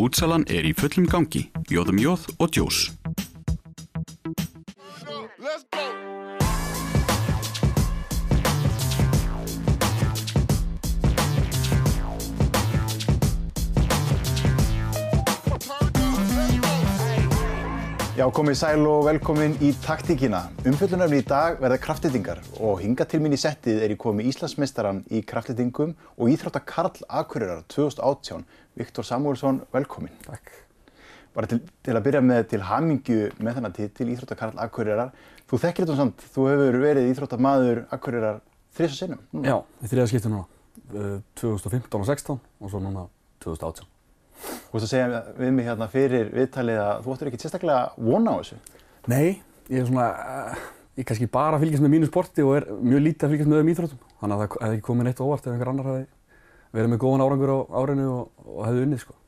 Útsalan 0.00 0.46
er 0.48 0.64
í 0.64 0.72
fullum 0.76 1.06
gangi, 1.10 1.46
jóðum 1.70 2.00
jóð 2.00 2.28
og 2.38 2.52
djós. 2.54 2.86
Já, 18.22 18.28
komið 18.30 18.54
sæl 18.54 18.84
og 18.86 19.00
velkomin 19.08 19.56
í 19.66 19.72
taktíkina. 19.82 20.44
Umfjöllunarfni 20.62 21.18
í 21.18 21.24
dag 21.26 21.56
verða 21.58 21.74
kraftlitingar 21.82 22.38
og 22.62 22.78
hinga 22.78 23.02
til 23.10 23.18
mín 23.18 23.34
í 23.34 23.38
settið 23.40 23.80
er 23.82 23.94
ég 23.96 23.98
komið 23.98 24.28
Íslandsmeistaran 24.30 25.00
í 25.10 25.24
kraftlitingum 25.26 25.96
og 26.14 26.30
íþrótta 26.30 26.60
Karl 26.62 27.00
Akureyrar 27.08 27.64
2018. 27.74 28.44
Viktor 28.78 29.08
Samuelsson, 29.08 29.58
velkomin. 29.74 30.14
Takk. 30.28 30.54
Bara 31.34 31.50
til, 31.50 31.64
til 31.82 31.96
að 31.98 32.06
byrja 32.06 32.22
með 32.22 32.44
til 32.52 32.62
hamingju 32.68 33.18
með 33.42 33.58
þennan 33.58 33.74
titil 33.80 34.06
Íþrótta 34.14 34.38
Karl 34.38 34.62
Akureyrar. 34.68 35.10
Þú 35.50 35.60
þekkir 35.64 35.88
þetta 35.88 36.00
samt, 36.04 36.22
þú 36.36 36.46
hefur 36.52 36.78
verið 36.84 37.10
Íþróttamaður 37.10 37.80
Akureyrar 37.90 38.38
þrjus 38.78 38.94
og 38.94 39.00
sinnum. 39.00 39.24
Já, 39.42 39.56
í 39.82 39.90
þriða 39.90 40.12
skipti 40.12 40.30
núna. 40.30 40.46
Uh, 40.94 41.18
2015 41.42 41.98
og 41.98 42.06
16 42.06 42.38
og 42.38 42.70
svo 42.70 42.84
núna 42.86 43.08
2018. 43.42 43.91
Þú 44.42 44.76
veist 44.76 44.86
að 44.86 44.92
segja 44.92 45.22
við 45.38 45.50
mig 45.56 45.66
hérna 45.68 45.88
fyrir 45.92 46.30
viðtalið 46.32 46.80
að 46.82 47.02
þú 47.04 47.14
ættir 47.14 47.30
ekki 47.30 47.40
sérstaklega 47.42 47.82
vona 47.96 48.34
á 48.34 48.36
þessu. 48.40 48.56
Nei, 49.12 49.42
ég 49.68 49.82
er 49.82 49.88
svona, 49.88 50.06
uh, 50.12 50.62
ég 50.98 51.08
kannski 51.08 51.28
bara 51.32 51.60
fylgjast 51.62 51.84
með 51.84 51.94
mínu 51.96 52.08
sporti 52.10 52.44
og 52.46 52.56
er 52.58 52.68
mjög 52.80 53.04
lítið 53.06 53.26
að 53.26 53.34
fylgjast 53.34 53.50
með 53.52 53.58
öðrum 53.58 53.72
íþróttum. 53.74 54.00
Þannig 54.22 54.36
að 54.36 54.42
það 54.42 54.48
hefði 54.62 54.78
ekki 54.78 54.86
komið 54.88 55.08
neitt 55.08 55.22
óvart 55.22 55.46
ef 55.46 55.52
einhver 55.52 55.72
annar 55.72 55.90
hefði 55.90 56.06
verið 56.72 56.92
með 56.92 57.02
góðan 57.04 57.24
árangur 57.26 57.52
á 57.52 57.58
árinu 57.82 58.08
og, 58.12 58.24
og 58.48 58.62
hefði 58.68 58.86
unnið 58.86 59.04
sko. 59.04 59.18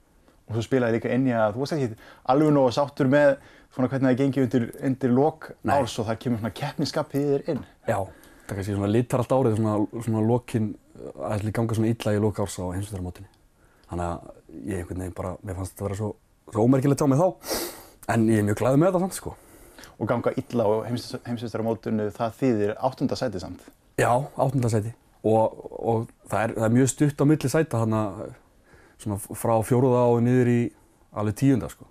Og 0.44 0.56
svo 0.56 0.64
spilaði 0.64 0.98
líka 0.98 1.12
inn 1.12 1.28
í 1.28 1.34
að 1.36 1.54
þú 1.54 1.62
varst 1.62 1.76
ekki 1.76 1.88
alveg 2.32 2.54
nógu 2.56 2.74
sáttur 2.76 3.08
með 3.12 3.30
svona 3.74 3.88
hvernig 3.90 4.10
það 4.10 4.20
gengi 4.20 4.44
undir, 4.44 4.66
undir 4.88 5.12
lok 5.12 5.50
Nei. 5.62 5.74
árs 5.76 5.96
og 6.00 6.08
það 6.08 6.20
kemur 6.24 6.40
svona 6.42 6.56
keppniskap 6.60 7.14
í 7.16 7.22
þér 7.24 7.42
inn. 7.52 7.62
Já, 7.88 7.98
það 8.44 8.54
kannski 8.54 8.76
svona 8.76 8.90
litar 8.92 9.24
allt 9.24 9.34
árið 9.34 9.56
svona, 9.58 9.76
svona 10.04 10.24
lokin 10.24 10.74
að 13.90 13.92
í. 13.92 13.92
Þannig 13.92 14.06
að 14.08 14.18
ég 14.64 14.80
einhvern 14.80 15.04
veginn 15.04 15.16
bara, 15.16 15.36
mér 15.42 15.56
fannst 15.58 15.74
þetta 15.74 15.84
að 15.84 15.88
vera 15.88 15.98
svo, 16.00 16.10
svo 16.52 16.64
ómerkilegt 16.64 17.04
á 17.04 17.06
mig 17.06 17.18
þá. 17.20 17.28
En 18.14 18.28
ég 18.28 18.38
er 18.38 18.46
mjög 18.48 18.60
glæðið 18.60 18.80
með 18.80 18.90
þetta 18.90 19.02
samt 19.04 19.18
sko. 19.18 19.34
Og 19.94 20.08
ganga 20.10 20.32
illa 20.36 20.64
á 20.66 20.70
heimsveistaramótinu 20.88 22.10
það 22.14 22.38
þýðir 22.40 22.74
áttunda 22.82 23.16
sæti 23.16 23.40
samt. 23.40 23.66
Já, 24.00 24.10
áttundasæti 24.34 24.94
og, 25.24 25.54
og 25.70 26.08
það, 26.28 26.40
er, 26.40 26.54
það 26.56 26.66
er 26.66 26.74
mjög 26.74 26.88
stutt 26.90 27.22
á 27.22 27.24
milli 27.30 27.48
sæta 27.48 27.80
þannig 27.84 28.22
svona 29.04 29.18
frá 29.38 29.54
fjóruða 29.64 30.02
og 30.10 30.22
niður 30.24 30.50
í 30.50 30.60
alveg 31.14 31.38
tíunda 31.38 31.70
sko. 31.72 31.86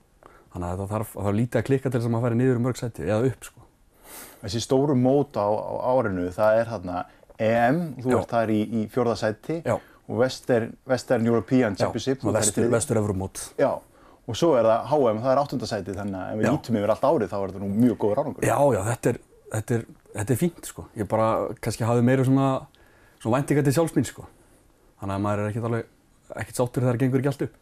Þannig 0.53 0.67
að 0.67 0.81
það 0.83 0.91
þarf, 0.93 1.13
það 1.13 1.27
þarf 1.27 1.37
lítið 1.39 1.59
að 1.61 1.67
klikka 1.69 1.89
til 1.89 1.99
þess 1.99 2.09
að 2.09 2.13
maður 2.13 2.27
færi 2.27 2.39
niður 2.41 2.59
um 2.59 2.67
mörg 2.67 2.79
sæti 2.81 3.07
eða 3.07 3.29
upp 3.31 3.47
sko. 3.47 3.63
Þessi 4.43 4.61
stóru 4.61 4.95
mót 4.99 5.39
á, 5.39 5.47
á 5.47 5.73
árinu 5.95 6.27
það 6.35 6.59
er 6.59 6.69
þarna 6.73 7.05
EM, 7.41 7.79
þú 8.03 8.11
Já. 8.11 8.17
ert 8.19 8.33
þar 8.35 8.53
í, 8.53 8.59
í 8.67 8.81
fjórða 8.91 9.15
sæti 9.17 9.61
Já. 9.63 9.77
Og 10.09 10.19
Western, 10.19 10.73
Western 10.89 11.25
European 11.27 11.75
Championship. 11.79 12.23
í 12.23 12.33
vestur, 12.35 12.69
vestur 12.71 12.99
Evrumót. 12.99 13.43
Já, 13.59 13.71
og 14.27 14.35
svo 14.39 14.53
er 14.59 14.67
það 14.67 14.85
HM, 14.91 15.21
það 15.23 15.31
er 15.33 15.41
áttunda 15.43 15.69
sæti 15.69 15.95
þannig 15.95 16.19
að 16.19 16.33
ef 16.33 16.37
við 16.39 16.47
Já. 16.47 16.51
lítum 16.57 16.77
yfir 16.79 16.93
allt 16.93 17.07
árið 17.09 17.31
þá 17.31 17.37
er 17.39 17.53
þetta 17.53 17.63
nú 17.63 17.71
mjög 17.77 17.97
góður 18.03 18.21
árangur. 18.23 18.43
Já, 18.47 18.57
já, 18.75 18.81
þetta 18.91 19.09
er, 19.13 19.19
þetta 19.55 19.75
er, 19.77 19.85
þetta 20.17 20.33
er 20.35 20.39
fínt 20.43 20.69
sko. 20.69 20.85
Ég 20.99 21.09
bara 21.11 21.27
kannski 21.63 21.87
hafði 21.87 22.05
meira 22.09 22.27
svona, 22.27 22.51
svona 23.23 23.37
væntinga 23.39 23.63
til 23.63 23.75
sjálfsmín 23.79 24.07
sko. 24.07 24.27
Þannig 25.01 25.15
að 25.17 25.25
maður 25.27 25.43
er 25.43 25.51
ekkert 25.53 25.67
alveg, 25.71 25.91
ekkert 26.43 26.59
sáttur 26.61 26.83
þegar 26.83 26.95
það 26.97 27.03
gengur 27.05 27.23
ekki 27.23 27.31
allt 27.33 27.45
upp. 27.47 27.59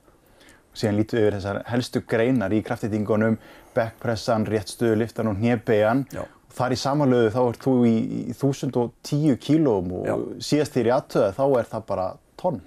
Síðan 0.72 0.98
lítum 1.02 1.18
við 1.20 1.26
yfir 1.26 1.36
þessar 1.36 1.58
helstu 1.68 2.02
greinar 2.08 2.54
í 2.56 2.62
kraftitingunum, 2.64 3.38
backpressan, 3.76 4.46
réttstöðu, 4.48 4.96
liftan 5.02 5.28
og 5.28 5.42
hnébegjan. 5.42 6.06
Já. 6.16 6.24
Þar 6.52 6.74
í 6.76 6.78
samanlöðu 6.80 7.32
þá 7.32 7.40
ert 7.48 7.64
þú 7.64 7.74
í, 7.88 7.96
í 8.32 8.34
1010 8.36 9.38
kílóum 9.40 9.92
og 10.02 10.08
Já. 10.08 10.16
síðast 10.48 10.76
þér 10.76 10.90
í 10.90 10.94
aðtöða 10.96 11.30
þá 11.38 11.44
er 11.60 11.70
það 11.72 11.86
bara 11.92 12.08
tonn. 12.42 12.62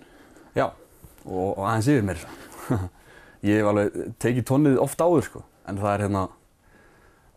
Já, 0.55 0.69
og, 1.27 1.49
og 1.59 1.65
aðeins 1.67 1.91
yfir 1.91 2.07
mér. 2.07 2.23
ég 3.45 3.61
hef 3.61 3.71
alveg 3.71 3.97
tekið 4.23 4.47
tónnið 4.49 4.81
oft 4.83 5.03
áður 5.05 5.27
sko, 5.27 5.43
en 5.69 5.81
það 5.81 5.91
er 5.91 6.05
hérna, 6.07 6.23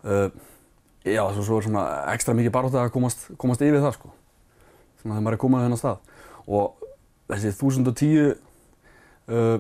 uh, 0.08 0.28
já, 1.04 1.24
svo, 1.36 1.44
svo 1.44 1.60
er 1.60 1.68
svona 1.68 1.86
ekstra 2.14 2.36
mikið 2.38 2.54
barótt 2.56 2.78
að 2.80 2.92
komast, 2.96 3.28
komast 3.42 3.64
yfir 3.66 3.84
það 3.84 3.98
sko, 3.98 4.14
svona 5.02 5.18
þegar 5.18 5.26
maður 5.26 5.40
er 5.40 5.44
komað 5.44 5.60
á 5.60 5.66
þennan 5.66 5.82
stað. 5.82 6.14
Og 6.48 6.88
þessi 7.28 7.52
1010, 7.52 8.38
uh, 9.28 9.58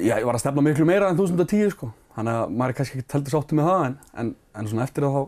já, 0.00 0.14
ég 0.16 0.28
var 0.28 0.38
að 0.38 0.44
stefna 0.46 0.64
miklu 0.64 0.88
meira 0.88 1.10
en 1.12 1.18
1010 1.18 1.74
sko, 1.76 1.92
þannig 2.16 2.40
að 2.40 2.56
maður 2.56 2.72
er 2.72 2.80
kannski 2.80 3.02
ekki 3.02 3.18
heldur 3.18 3.36
sáttu 3.36 3.58
með 3.58 3.70
það, 3.72 3.86
en, 3.90 4.00
en, 4.22 4.34
en 4.56 4.72
svona 4.72 4.88
eftir 4.88 5.06
það 5.06 5.18
þá, 5.18 5.22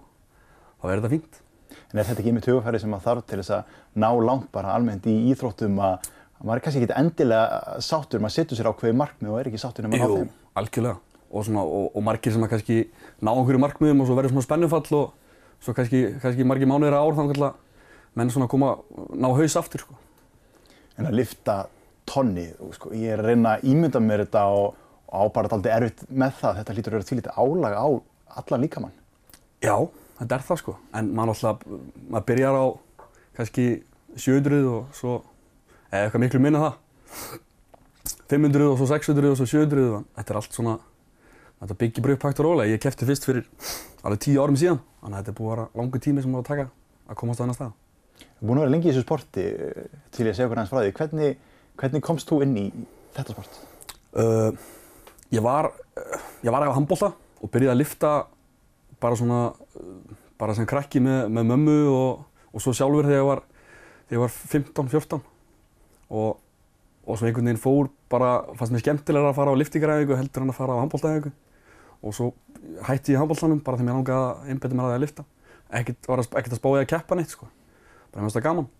þá 0.80 0.88
er 0.88 0.96
þetta 0.96 1.14
fínt. 1.16 1.42
En 1.90 1.98
er 1.98 2.06
þetta 2.06 2.22
ekki 2.22 2.30
einmitt 2.30 2.46
hugafæri 2.50 2.80
sem 2.82 2.92
að 2.94 3.04
þarf 3.06 3.24
til 3.26 3.38
þess 3.40 3.52
að 3.56 3.76
ná 3.98 4.08
langt 4.22 4.50
bara 4.54 4.74
almennt 4.76 5.06
í 5.10 5.14
íþróttum 5.32 5.78
að, 5.82 6.10
að 6.38 6.44
maður 6.46 6.60
er 6.60 6.64
kannski 6.66 6.82
ekki 6.84 6.98
endilega 7.00 7.78
sáttur, 7.82 8.22
maður 8.22 8.36
setur 8.36 8.60
sér 8.60 8.68
ákveði 8.70 8.98
markmið 9.00 9.32
og 9.32 9.40
er 9.40 9.50
ekki 9.50 9.62
sáttur 9.62 9.86
nema 9.88 9.98
á 9.98 10.06
Jú, 10.06 10.20
þeim. 10.20 10.28
algjörlega. 10.62 11.00
Og, 11.30 11.44
svona, 11.46 11.62
og, 11.62 11.88
og 11.94 12.02
margir 12.06 12.34
sem 12.34 12.42
að 12.46 12.52
kannski 12.54 12.76
ná 13.22 13.30
einhverju 13.32 13.62
markmiðum 13.62 14.00
og 14.02 14.08
svo 14.08 14.16
verður 14.18 14.32
svona 14.34 14.46
spennufall 14.46 14.96
og 14.98 15.58
svo 15.62 15.74
kannski, 15.76 16.00
kannski 16.22 16.46
margir 16.46 16.70
mánuðir 16.70 16.96
að 16.98 17.06
ár 17.10 17.18
þannig 17.20 17.42
að 17.46 17.58
menn 18.18 18.32
svona 18.34 18.48
koma, 18.50 18.70
ná 19.14 19.28
haus 19.38 19.54
aftur 19.60 19.84
sko. 19.84 19.98
En 20.98 21.06
að 21.10 21.18
lifta 21.20 21.58
tonni, 22.10 22.48
sko, 22.74 22.90
ég 22.98 23.14
er 23.14 23.22
að 23.22 23.30
reyna 23.30 23.52
að 23.58 23.66
ímynda 23.70 24.02
mér 24.02 24.24
þetta 24.24 24.42
og, 24.50 24.72
og 25.06 25.14
á 25.14 25.22
bara 25.34 25.50
alltaf 25.54 25.70
erfitt 25.76 26.02
með 26.10 26.34
það, 26.40 26.56
þetta 26.58 26.74
lítur 26.78 26.94
að 26.94 26.98
vera 26.98 27.08
til 27.10 27.18
lítið 27.20 27.38
álag 27.38 27.76
á 27.78 27.86
allan 28.40 28.64
líkamann. 28.66 28.96
Já, 29.62 29.76
þetta 30.20 30.36
er 30.36 30.46
það 30.46 30.60
sko. 30.62 30.76
En 30.96 31.12
maður 31.16 31.34
alltaf, 31.34 31.64
maður 32.10 32.26
byrjar 32.28 32.58
á 32.60 32.64
kannski 33.38 33.66
700 34.16 34.60
og 34.68 34.96
svo, 34.96 35.16
eða 35.90 36.06
eitthvað 36.06 36.24
miklu 36.26 36.42
minna 36.44 36.62
það. 36.66 36.78
500 38.30 38.68
og 38.70 38.78
svo 38.78 38.88
600 38.90 39.32
og 39.32 39.38
svo 39.40 39.48
700 39.50 39.86
og 39.90 40.08
þetta 40.18 40.32
er 40.32 40.40
allt 40.40 40.56
svona, 40.56 40.76
þetta 41.62 41.78
byggir 41.82 42.12
upp 42.14 42.26
hægt 42.28 42.42
og 42.42 42.46
rólega. 42.46 42.74
Ég 42.74 42.82
kefti 42.82 43.08
fyrst 43.08 43.26
fyrir 43.26 43.46
alveg 44.04 44.24
10 44.26 44.42
árum 44.42 44.58
síðan, 44.60 44.82
þannig 45.00 45.16
að 45.16 45.22
þetta 45.22 45.32
er 45.32 45.38
búið 45.40 45.50
að 45.50 45.56
vera 45.56 45.80
langur 45.80 46.04
tími 46.04 46.24
sem 46.24 46.34
maður 46.34 46.44
að 46.44 46.50
taka 46.52 46.68
að 47.10 47.20
komast 47.20 47.40
á 47.40 47.42
þennan 47.42 47.58
stað. 47.58 47.72
Þú 48.20 48.44
er 48.44 48.50
búin 48.50 48.60
að 48.60 48.64
vera 48.64 48.74
lengi 48.74 48.88
í 48.88 48.92
þessu 48.92 49.06
sporti 49.06 49.46
eh, 49.50 49.88
til 50.14 50.26
ég 50.28 50.36
segja 50.36 50.48
okkur 50.48 50.60
hans 50.60 50.70
frá 50.70 50.80
því. 50.80 50.92
Hvernig, 51.00 51.40
hvernig 51.80 52.04
komst 52.06 52.30
þú 52.30 52.38
inn 52.46 52.54
í 52.60 52.66
þetta 53.16 53.34
sport? 53.34 53.58
Uh, 54.10 54.50
ég 55.34 55.44
var, 55.44 55.70
ég 56.44 56.54
var 56.54 56.66
að 56.66 56.76
handbólta 56.78 57.12
og 57.40 57.52
byrjaði 57.52 57.74
að 57.74 57.80
lifta 57.82 58.12
bara 59.00 59.18
svona, 59.18 59.40
bara 60.40 60.56
sem 60.56 60.68
krakki 60.68 61.02
með, 61.04 61.26
með 61.32 61.48
mömmu 61.52 61.78
og, 61.92 62.22
og 62.52 62.64
svo 62.64 62.74
sjálfur 62.76 63.08
þegar 63.08 63.20
ég 63.20 63.28
var, 63.28 63.44
var 64.24 64.34
15-14 64.34 65.20
og, 66.10 66.40
og 67.06 67.18
svo 67.18 67.28
einhvern 67.28 67.50
veginn 67.50 67.62
fór 67.62 67.90
bara, 68.12 68.32
fannst 68.58 68.74
mér 68.74 68.84
skemmtilega 68.84 69.30
að 69.30 69.38
fara 69.38 69.54
á 69.54 69.60
liftingaræfingu 69.60 70.18
heldur 70.18 70.46
en 70.46 70.52
að 70.52 70.58
fara 70.58 70.78
á 70.78 70.82
handbóltaæfingu 70.82 71.32
og 72.00 72.16
svo 72.16 72.30
hætti 72.86 73.14
ég 73.14 73.20
handbóltanum 73.20 73.60
bara 73.64 73.78
þegar 73.78 73.88
mér 73.90 73.98
langaði 73.98 74.24
að 74.24 74.52
einbetta 74.52 74.76
mér 74.76 74.86
að 74.86 74.92
því 74.92 74.98
að 74.98 75.04
lifta. 75.04 75.26
Ekkert, 75.80 76.08
var 76.08 76.22
ekkert 76.24 76.54
að 76.54 76.60
spáði 76.60 76.80
að 76.80 76.88
keppa 76.90 77.18
neitt 77.18 77.34
sko, 77.34 77.46
bara 78.10 78.24
mest 78.26 78.38
að 78.40 78.46
gaman. 78.46 78.70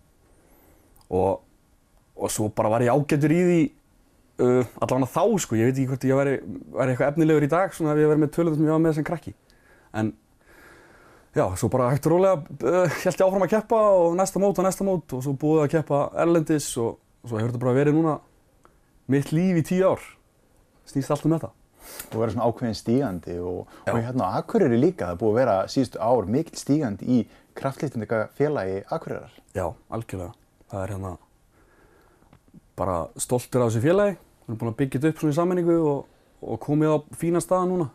Og, 1.11 1.43
og 2.17 2.33
svo 2.33 2.49
bara 2.55 2.71
var 2.73 2.83
ég 2.83 2.91
ágættur 2.91 3.35
í 3.35 3.41
því 3.45 3.61
uh, 4.41 4.73
allavega 4.81 5.11
þá 5.11 5.23
sko, 5.45 5.59
ég 5.59 5.69
veit 5.69 5.77
ekki 5.77 5.87
hvort 5.91 6.07
ég 6.07 6.19
væri, 6.19 6.35
væri 6.75 6.93
eitthvað 6.93 7.13
efnilegur 7.13 7.47
í 7.47 7.51
dag 7.51 7.75
svona 7.75 7.93
ef 7.93 8.01
ég 8.01 8.11
verið 8.11 8.23
með 8.23 8.33
tölunum 8.37 8.57
sem 8.57 8.67
ég 8.67 8.75
var 8.75 8.83
með 8.83 8.97
sem 8.97 9.07
krakki 9.07 9.35
en 9.93 10.13
já, 11.35 11.45
svo 11.57 11.69
bara 11.71 11.89
hægt 11.91 12.05
og 12.07 12.15
rólega 12.15 12.35
uh, 12.41 12.89
held 13.03 13.15
ég 13.15 13.25
áfram 13.27 13.45
að 13.47 13.53
keppa 13.55 13.79
og 14.01 14.15
næsta 14.19 14.39
mót 14.43 14.59
og 14.59 14.67
næsta 14.67 14.87
mót 14.87 15.15
og 15.17 15.23
svo 15.25 15.33
búið 15.39 15.63
að 15.65 15.71
keppa 15.77 16.01
erlendis 16.25 16.69
og, 16.81 16.97
og 17.23 17.29
svo 17.31 17.39
hefur 17.39 17.51
þetta 17.53 17.63
bara 17.65 17.77
verið 17.79 17.97
núna 17.97 18.17
mitt 19.11 19.31
líf 19.35 19.59
í 19.61 19.65
tíu 19.71 19.87
ár 19.91 20.03
snýst 20.87 21.11
allt 21.11 21.25
um 21.27 21.35
þetta 21.37 21.51
Þú 22.11 22.19
verður 22.21 22.33
svona 22.35 22.45
ákveðin 22.51 22.75
stígandi 22.77 23.35
og, 23.41 23.71
og 23.89 23.95
hérna 23.97 24.27
á 24.29 24.37
Akureyri 24.37 24.77
líka, 24.77 25.07
það 25.09 25.17
búið 25.23 25.31
að 25.31 25.37
vera 25.39 25.55
síðustu 25.73 25.97
ár 26.05 26.27
mikil 26.29 26.59
stígandi 26.61 27.07
í 27.09 27.17
kraftlýtindika 27.57 28.19
félagi 28.37 28.83
Akureyrar. 28.93 29.31
Já, 29.57 29.65
algjörlega. 29.89 30.35
Það 30.71 30.83
er 30.85 30.93
hérna 30.93 31.13
bara 32.77 32.99
stoltur 33.19 33.65
af 33.65 33.71
þessu 33.71 33.81
félagi. 33.83 34.13
Við 34.45 34.51
erum 34.53 34.59
búin 34.61 34.71
að 34.71 34.77
byggja 34.81 34.99
þetta 35.01 35.11
upp 35.11 35.23
svona 35.23 35.33
í 35.33 35.39
sammenningu 35.39 35.77
og, 35.89 36.05
og 36.45 36.61
komið 36.63 36.93
á 36.93 36.97
fína 37.23 37.41
staða 37.43 37.67
núna. 37.73 37.89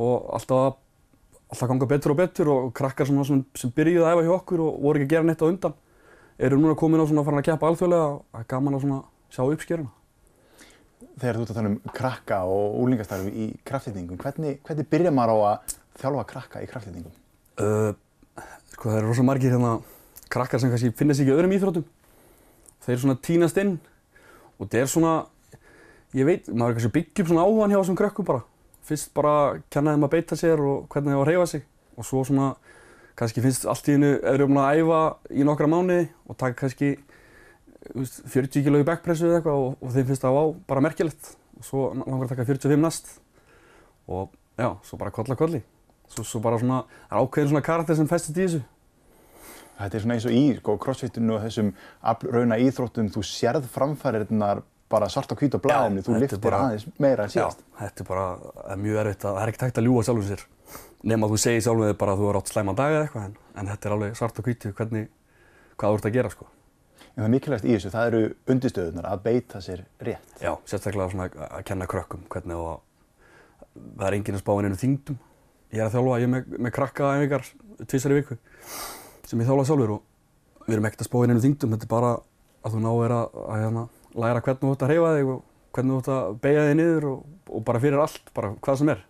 Og 0.00 0.26
alltaf, 0.38 0.64
að- 0.64 0.80
alltaf 1.54 1.70
ganga 1.70 1.88
betur 1.88 2.12
og 2.14 2.18
betur 2.18 2.50
og 2.52 2.70
krakkar 2.76 3.08
sem, 3.08 3.42
sem 3.54 3.72
byrjuði 3.74 4.04
að 4.04 4.14
æfa 4.18 4.26
hjá 4.26 4.36
okkur 4.36 4.62
og 4.64 4.78
voru 4.82 5.00
ekki 5.00 5.08
að 5.08 5.14
gera 5.14 5.28
neitt 5.28 5.42
á 5.42 5.46
undan. 5.46 5.74
Eru 6.38 6.58
núna 6.58 6.74
komin 6.78 7.02
á 7.02 7.06
svona 7.06 7.22
að 7.22 7.28
fara 7.30 7.42
að 7.42 7.48
keppa 7.48 7.68
alþjóðlega 7.70 8.06
og 8.10 8.22
það 8.34 8.40
er 8.42 8.48
gaman 8.50 8.76
að 8.76 8.84
svona 8.84 9.00
sjá 9.30 9.42
uppskjöruna. 9.44 9.92
Þegar 11.14 11.36
þú 11.36 11.44
ert 11.44 11.52
að 11.52 11.58
tala 11.58 11.70
um 11.70 11.76
krakka 11.94 12.38
og 12.50 12.78
úlingastarfi 12.82 13.30
í 13.30 13.44
kraftlýtingum, 13.66 14.18
hvernig, 14.18 14.56
hvernig 14.66 14.88
byrjar 14.90 15.14
maður 15.14 15.34
á 15.34 15.38
að 15.50 15.74
þjálfa 16.00 16.24
krakka 16.32 16.62
í 16.64 16.70
kraftlýtingum? 16.70 17.12
Uh, 17.62 17.92
sko 18.74 18.90
það 18.90 18.98
eru 18.98 19.12
rosa 19.12 19.26
margir 19.26 19.54
hérna 19.54 19.76
krakkar 20.34 20.62
sem 20.62 20.72
kannski 20.72 20.90
finna 20.98 21.14
sig 21.14 21.28
ekki 21.28 21.36
öðrum 21.36 21.54
íþróttum. 21.54 21.84
Þeir 22.82 22.98
svona 23.04 23.20
tínast 23.22 23.60
inn 23.62 23.76
og 24.58 24.66
þetta 24.66 24.82
er 24.82 24.90
svona, 24.90 25.14
ég 26.18 26.26
veit, 26.26 26.50
maður 26.50 26.74
er 26.74 26.80
kannski 26.80 27.22
upp 27.22 27.30
svona 27.30 27.46
áhugan 27.46 27.76
hjá 27.76 27.78
þessum 27.78 28.00
krökkum 28.00 28.26
bara. 28.32 28.42
Fyrst 28.84 29.12
bara 29.16 29.60
kenna 29.72 29.94
þeim 29.94 30.06
að 30.06 30.12
beita 30.12 30.36
sér 30.36 30.60
og 30.60 30.86
hvernig 30.92 31.14
þeim 31.14 31.20
að 31.22 31.28
hreyfa 31.30 31.46
sig. 31.54 31.64
Og 31.96 32.06
svo 32.08 32.24
svona, 32.28 32.50
kannski 33.16 33.44
finnst 33.44 33.64
allt 33.70 33.88
í 33.88 33.96
hennu, 33.96 34.12
erum 34.28 34.56
við 34.58 34.64
að 34.64 34.80
æfa 34.82 35.00
í 35.32 35.46
nokkra 35.46 35.70
mánuði 35.70 36.08
og 36.28 36.38
taka 36.40 36.58
kannski 36.64 36.90
veist, 37.94 38.20
40 38.32 38.66
kg 38.66 38.82
backpressu 38.88 39.28
eða 39.28 39.40
eitthvað 39.40 39.62
og, 39.62 39.78
og 39.80 39.94
þeim 39.94 40.08
finnst 40.10 40.26
það 40.26 40.40
á 40.40 40.44
bara 40.68 40.84
merkilegt. 40.84 41.32
Og 41.58 41.68
svo 41.68 41.86
langar 41.94 42.26
að 42.26 42.34
taka 42.34 42.48
45 42.50 42.82
næst. 42.82 43.14
Og 44.10 44.34
já, 44.60 44.68
svo 44.84 45.00
bara 45.00 45.14
kolla 45.14 45.38
kolli. 45.38 45.62
Svo, 46.12 46.26
svo 46.26 46.42
bara 46.44 46.60
svona, 46.60 46.84
það 47.08 47.16
er 47.16 47.24
ákveðin 47.24 47.52
svona 47.54 47.64
karakter 47.64 47.98
sem 47.98 48.10
festist 48.10 48.36
í 48.36 48.44
þessu. 48.44 48.62
Þetta 49.74 49.96
er 49.96 50.04
svona 50.04 50.16
eins 50.18 50.26
og 50.28 50.36
í 50.36 50.42
sko, 50.58 50.76
crossfitinu 50.82 51.34
og 51.34 51.42
þessum 51.42 51.72
rauna 52.30 52.60
íþróttum, 52.62 53.08
þú 53.10 53.24
sérð 53.26 53.64
framfæriðnar 53.74 54.62
bara 54.92 55.08
svart 55.12 55.32
á 55.32 55.36
hvít 55.38 55.56
á 55.56 55.60
blæðinu, 55.64 56.02
þú 56.04 56.18
liftir 56.20 56.56
aðeins 56.58 56.84
meira 57.00 57.24
en 57.24 57.30
Já, 57.32 57.34
síðast. 57.38 57.62
þetta 57.80 58.04
er 58.04 58.08
bara 58.08 58.26
er 58.74 58.82
mjög 58.82 59.00
erfitt 59.04 59.24
að 59.24 59.36
það 59.38 59.42
er 59.42 59.52
ekkert 59.52 59.66
hægt 59.68 59.80
að 59.80 59.86
ljúga 59.88 60.04
sjálfum 60.08 60.28
sér 60.28 60.44
nema 61.04 61.28
þú 61.28 61.38
segir 61.40 61.64
sjálfum 61.64 61.88
þig 61.88 61.98
bara 62.00 62.14
að 62.14 62.20
þú 62.22 62.28
er 62.30 62.38
átt 62.40 62.52
slæma 62.52 62.74
dag 62.78 62.94
eða 62.94 63.06
eitthvað 63.06 63.24
en, 63.28 63.36
en 63.60 63.70
þetta 63.72 63.88
er 63.88 63.94
alveg 63.96 64.18
svart 64.18 64.38
og 64.40 64.46
hvítu 64.48 64.72
hvernig, 64.76 65.08
hvað 65.80 65.90
þú 65.94 65.98
ert 66.00 66.08
að 66.08 66.16
gera 66.18 66.32
sko. 66.32 66.46
En 67.14 67.20
það 67.20 67.26
er 67.28 67.32
mikilvægast 67.34 67.66
í 67.68 67.74
þessu, 67.74 67.90
það 67.94 68.08
eru 68.08 68.22
undistöðunar 68.54 69.06
að 69.10 69.20
beita 69.26 69.60
sér 69.62 69.84
rétt. 70.02 70.32
Já, 70.42 70.50
sérstaklega 70.66 71.12
svona 71.12 71.28
að, 71.28 71.44
að 71.46 71.66
kenna 71.68 71.86
krökkum 71.90 72.24
hvernig 72.32 72.58
og 72.58 72.80
það 74.00 74.06
er 74.08 74.16
enginn 74.18 74.38
að 74.38 74.42
spá 74.42 74.52
inn 74.56 74.68
einu 74.70 74.80
þingdum. 74.80 75.18
Ég 75.74 75.82
er 75.82 75.86
að 75.86 75.94
þjálfa, 75.94 76.16
ég 76.22 76.26
er 76.26 76.32
með, 76.32 76.56
með 76.66 76.74
krakka 76.74 77.12
æfingar 77.18 77.46
tvisar 77.90 78.14
í 78.14 78.18
viku 78.18 78.38
sem 79.28 79.40
ég 79.40 79.48
þjálfa 79.48 79.68
sjálfur 79.68 79.94
og 79.98 80.64
við 80.66 80.76
erum 80.78 80.88
ekkert 80.88 81.04
að 81.04 81.10
spá 81.10 81.16
inn 81.22 81.34
einu 81.34 81.44
þingdum, 81.44 81.76
þetta 81.76 81.86
er 81.86 81.92
bara 81.94 82.10
að 82.64 82.74
þú 82.74 82.82
náir 82.82 83.14
að, 83.14 83.38
að, 83.44 83.62
hérna, 83.62 83.86
læra 84.14 84.42
hvernig 84.44 84.62
þú 84.62 84.74
ert 84.74 84.84
að 84.84 84.92
hreyfa 84.92 85.16
þig 85.16 85.32
og 85.32 85.42
hvernig 85.74 85.94
þú 85.94 85.98
ert 86.02 86.12
að 86.14 86.36
beigja 86.44 86.68
þig 86.68 86.78
niður 86.78 87.08
og, 87.10 87.26
og 87.50 87.64
bara 87.66 87.82
fyrir 87.82 88.04
allt, 88.04 88.30
bara 88.36 88.52
hvað 88.64 88.80
sem 88.80 88.92
er. 88.94 89.02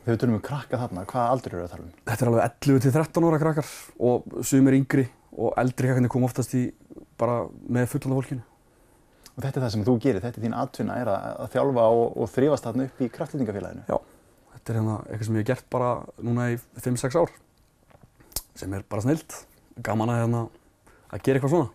Þegar 0.00 0.14
við 0.14 0.20
tölum 0.22 0.36
um 0.38 0.44
krakka 0.44 0.80
þarna, 0.80 1.06
hvaða 1.08 1.32
aldur 1.34 1.54
eru 1.54 1.62
það 1.62 1.66
að 1.66 1.72
tala 1.74 1.86
um? 1.86 1.96
Þetta 2.10 2.24
er 2.24 2.30
alveg 2.30 2.44
11 2.46 2.84
til 2.84 2.92
13 2.96 3.26
ára 3.28 3.40
krakkar 3.42 3.72
og 4.10 4.38
sumir 4.48 4.76
yngri 4.78 5.06
og 5.36 5.58
eldri 5.60 5.90
krakkarnir 5.90 6.12
kom 6.12 6.24
oftast 6.26 6.54
í 6.56 6.62
bara 7.20 7.42
með 7.68 7.90
fullanda 7.92 8.16
fólkinu. 8.16 8.46
Og 9.36 9.44
þetta 9.44 9.60
er 9.60 9.64
það 9.64 9.74
sem 9.74 9.84
þú 9.86 9.96
gerir, 10.02 10.22
þetta 10.24 10.40
er 10.40 10.46
þín 10.46 10.56
atvinna, 10.56 10.96
er 11.00 11.10
að, 11.12 11.28
að 11.44 11.52
þjálfa 11.54 11.84
og, 11.98 12.16
og 12.16 12.32
þrýfast 12.32 12.66
þarna 12.66 12.88
upp 12.88 13.04
í 13.04 13.10
kraftlýtingafélaginu. 13.14 13.84
Já, 13.88 13.98
þetta 14.56 14.72
er 14.72 14.80
hérna 14.80 14.96
eitthvað 15.04 15.28
sem 15.28 15.38
ég 15.38 15.44
hef 15.44 15.50
gert 15.52 15.68
bara 15.76 15.92
núna 16.24 16.48
í 16.52 16.58
5-6 16.80 17.20
ár 17.20 17.36
sem 18.60 18.74
er 18.76 18.84
bara 18.90 19.04
snilt, 19.04 19.36
gaman 19.84 20.12
að 20.12 20.22
hérna 20.24 20.42
að 21.10 21.22
gera 21.24 21.40
eitthvað 21.40 21.54
svona. 21.54 21.70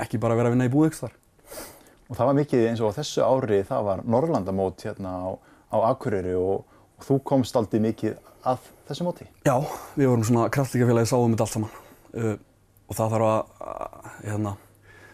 Ekki 0.00 0.20
bara 0.22 0.38
vera 0.38 0.48
að 0.52 0.56
vinna 0.56 0.68
í 0.68 0.72
búð 0.72 0.88
ykkur 0.88 1.02
þar. 1.02 1.18
Og 2.10 2.18
það 2.18 2.28
var 2.28 2.38
mikið 2.38 2.66
eins 2.68 2.82
og 2.84 2.92
á 2.92 2.96
þessu 2.98 3.24
ári, 3.24 3.62
það 3.64 3.86
var 3.88 4.02
Norrlandamót 4.04 4.84
hérna 4.84 5.12
á, 5.24 5.28
á 5.72 5.76
Akureyri 5.88 6.34
og, 6.36 6.64
og 6.98 7.06
þú 7.06 7.20
komst 7.24 7.56
aldrei 7.56 7.80
mikið 7.84 8.18
að 8.44 8.66
þessu 8.88 9.06
móti. 9.06 9.28
Já, 9.46 9.56
við 9.96 10.10
vorum 10.10 10.26
svona 10.28 10.50
kraftlíkafélagi 10.52 11.10
sáum 11.10 11.32
þetta 11.32 11.46
allt 11.46 11.54
saman. 11.54 11.78
Uh, 12.14 12.34
og 12.84 12.98
það 12.98 13.14
þarf 13.14 13.28
að, 13.30 14.10
hérna, 14.26 14.52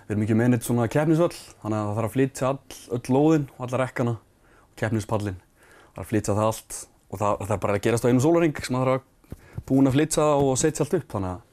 við 0.07 0.15
erum 0.15 0.25
mikið 0.25 0.41
meðnitt 0.41 0.67
svona 0.67 0.89
keppnisvöll 0.91 1.37
þannig 1.63 1.79
að 1.79 1.85
það 1.87 1.99
þarf 2.01 2.09
að 2.11 2.17
flytja 2.17 2.49
all, 2.51 2.79
öll 2.97 3.15
lóðin 3.15 3.47
og 3.55 3.63
alla 3.67 3.81
rekkana 3.85 4.17
og 4.19 4.75
keppnispallin 4.81 5.39
það 5.39 5.93
þarf 5.95 6.03
að 6.03 6.11
flytja 6.11 6.35
það 6.35 6.49
allt 6.49 6.81
og 7.11 7.23
það, 7.23 7.45
það 7.45 7.55
er 7.55 7.63
bara 7.65 7.79
að 7.79 7.85
gerast 7.87 8.07
á 8.07 8.11
einu 8.11 8.25
sólaring 8.25 8.59
sem 8.59 8.77
það 8.77 8.89
þarf 8.91 8.99
að 8.99 9.63
búin 9.71 9.91
að 9.91 9.97
flytja 9.97 10.27
og 10.35 10.53
setja 10.59 10.85
allt 10.85 10.99
upp. 10.99 11.09
Þannig 11.15 11.31
að 11.31 11.47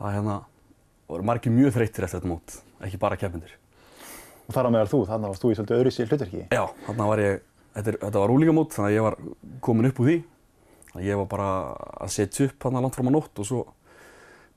það 0.00 0.16
hérna 0.16 0.38
voru 1.12 1.28
margir 1.28 1.54
mjög 1.54 1.76
þreyttir 1.76 2.08
eftir 2.08 2.22
þetta 2.22 2.32
mót 2.32 2.56
ekki 2.82 3.00
bara 3.02 3.20
keppindir 3.20 3.58
Og 4.48 4.54
þar 4.56 4.68
á 4.68 4.70
meðal 4.74 4.90
þú, 4.90 5.00
þannig 5.08 5.32
varst 5.32 5.44
þú 5.44 5.50
í 5.52 5.56
svolítið 5.58 5.78
öðru 5.78 5.92
sér 5.94 6.10
hlutverki. 6.10 6.42
Já, 6.50 6.64
þarna 6.86 7.08
var 7.12 7.22
ég, 7.22 7.42
þetta, 7.76 7.92
er, 7.92 7.98
þetta 8.02 8.22
var 8.22 8.32
úlingamót 8.34 8.74
þannig 8.76 8.90
að 8.90 8.96
ég 8.96 9.06
var 9.06 9.16
komin 9.64 9.88
upp 9.88 10.00
úr 10.02 10.08
því 10.10 10.16
þannig 10.92 11.04
að 11.04 11.08
ég 11.08 11.20
var 11.22 11.28
bara 11.30 11.50
að 12.02 12.12
setja 12.16 12.48
upp 12.48 12.58
þarna 12.66 12.82
langt 12.84 12.98
fram 12.98 13.08
á 13.08 13.12
nótt 13.14 13.42
og 13.42 13.48
svo 13.48 13.62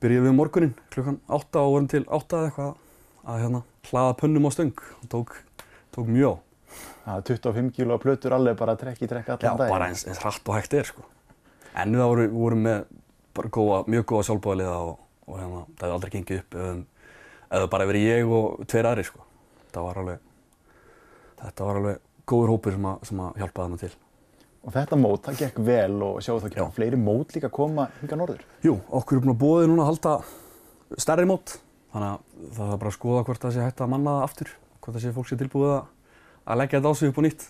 byrjuðum 0.03 0.25
við 0.25 0.33
um 0.33 0.39
morgunin 0.41 0.73
klukkan 0.93 1.19
8 1.31 1.61
og 1.61 1.75
vorum 1.75 1.91
til 1.91 2.03
8 2.03 2.39
eða 2.39 2.49
eitthvað 2.49 2.73
að 3.25 3.39
hérna 3.43 3.61
hlaða 3.89 4.17
pönnum 4.19 4.49
á 4.49 4.51
stöng 4.53 4.73
og 4.75 5.07
tók, 5.13 5.37
tók 5.95 6.09
mjög 6.11 6.35
á. 6.35 6.35
Það 7.05 7.15
er 7.15 7.25
25 7.29 7.71
kíló 7.77 7.97
plötur 8.01 8.35
alveg 8.35 8.57
bara 8.59 8.75
trekk 8.79 9.05
í 9.05 9.09
trekk 9.09 9.29
Já, 9.29 9.37
allan 9.37 9.61
daginn. 9.61 9.73
bara 9.77 9.87
eins, 9.89 10.03
eins 10.09 10.19
hratt 10.21 10.49
og 10.49 10.57
hægt 10.57 10.73
er 10.73 10.89
sko. 10.89 11.05
En 11.77 11.93
það 11.95 12.11
voru, 12.11 12.27
vorum 12.33 12.65
með 12.65 12.83
bara 13.35 13.51
góða, 13.53 13.79
mjög 13.91 14.05
góða 14.11 14.27
sjálfbóðaliða 14.29 14.75
og, 14.89 14.99
og 15.27 15.39
hérna, 15.39 15.63
það 15.77 15.85
hefði 15.85 15.95
aldrei 15.95 16.13
gengið 16.15 16.41
upp 16.41 16.59
það 17.55 17.69
bara 17.71 17.87
verið 17.89 18.07
ég 18.09 18.33
og 18.35 18.65
tveir 18.69 18.89
aðri 18.89 19.05
sko. 19.07 19.23
Það 19.75 19.87
var 19.89 19.97
alveg, 19.99 20.19
þetta 21.41 21.67
var 21.67 21.79
alveg 21.81 22.03
góður 22.31 22.51
hópur 22.53 22.75
sem 22.75 22.85
að, 22.87 23.05
sem 23.09 23.21
að 23.25 23.39
hjálpaði 23.41 23.67
hana 23.67 23.79
til. 23.81 23.93
Og 24.65 24.73
þetta 24.73 24.97
mót, 24.97 25.25
það 25.27 25.41
gekk 25.43 25.57
vel 25.67 25.95
og 26.01 26.21
sjáu 26.25 26.37
það 26.39 26.47
ekki 26.49 26.67
fleiri 26.77 26.97
mót 26.97 27.33
líka 27.35 27.51
koma 27.53 27.89
hinga 27.99 28.17
norður. 28.17 28.45
Jú, 28.65 28.77
okkur 28.97 29.19
er 29.19 29.25
búin 29.25 29.33
að 29.35 29.41
bóði 29.43 29.67
núna 29.69 29.83
að 29.83 29.89
halda 29.91 30.13
stærri 31.03 31.27
mót. 31.29 31.57
Þannig 31.93 32.13
að 32.13 32.55
það 32.55 32.71
er 32.71 32.79
bara 32.81 32.91
að 32.91 32.95
skoða 32.95 33.25
hvort 33.27 33.43
það 33.43 33.53
sé 33.55 33.65
hægt 33.65 33.83
að 33.83 33.91
manna 33.91 34.15
það 34.15 34.25
aftur. 34.29 34.53
Hvort 34.79 34.95
það 34.95 35.03
sé 35.03 35.11
fólk 35.17 35.29
sé 35.29 35.37
tilbúið 35.41 35.73
að, 35.75 35.91
að 36.45 36.59
leggja 36.61 36.79
þetta 36.79 36.93
á 36.95 36.97
sig 36.97 37.11
upp 37.11 37.19
og 37.19 37.27
nýtt. 37.27 37.45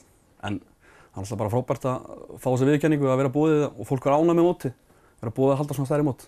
En 0.49 0.57
það 0.65 1.21
er 1.21 1.23
alltaf 1.23 1.39
bara 1.43 1.53
frábært 1.53 1.87
að 1.91 2.09
fá 2.35 2.49
þessa 2.49 2.69
viðkenningu 2.71 3.11
að 3.11 3.21
vera 3.21 3.33
búið 3.37 3.63
og 3.69 3.89
fólk 3.89 4.09
er 4.09 4.17
ánað 4.17 4.39
með 4.41 4.49
móti. 4.49 4.73
Vera 5.21 5.35
búið 5.39 5.53
að 5.53 5.61
halda 5.61 5.77
svona 5.77 5.91
stærri 5.93 6.07
mót. 6.09 6.27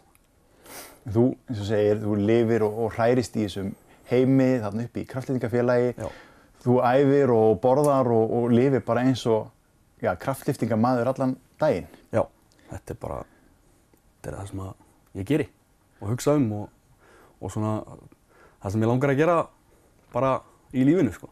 Þú, 1.08 1.26
eins 1.48 1.60
og 1.66 1.68
segir, 1.68 2.00
þú 2.02 2.16
lifir 2.22 2.66
og, 2.68 2.80
og 2.86 2.96
hrærist 2.96 3.36
í 3.36 3.44
þessum 3.44 3.76
heimi 4.10 4.50
þarna 4.64 4.88
upp 4.88 4.98
í 4.98 5.06
kraftlýftingafélagi. 5.10 6.10
Þú 6.64 6.80
æfir 6.84 7.34
og 7.36 7.60
borðar 7.64 8.10
og, 8.12 8.34
og 8.40 8.50
lifir 8.54 8.84
bara 8.86 9.06
eins 9.08 9.24
og 9.30 9.52
ja, 10.04 10.16
kraftlýftingamaður 10.20 11.12
allan 11.14 11.36
daginn. 11.62 11.88
Já, 12.14 12.24
þetta 12.72 12.96
er 12.96 13.02
bara, 13.02 13.22
þetta 14.18 14.32
er 14.34 14.40
það 14.40 14.52
sem 14.52 14.66
ég 15.18 15.30
geri 15.30 15.48
og 15.98 16.12
hugsa 16.12 16.36
um 16.38 16.48
og, 16.60 16.68
og 17.42 17.54
svona 17.54 17.74
það 18.62 18.74
sem 18.74 18.84
ég 18.84 18.92
langar 18.92 19.14
að 19.14 19.22
gera 19.22 19.38
bara 20.14 20.34
í 20.74 20.86
lífinu 20.88 21.14
sko. 21.16 21.32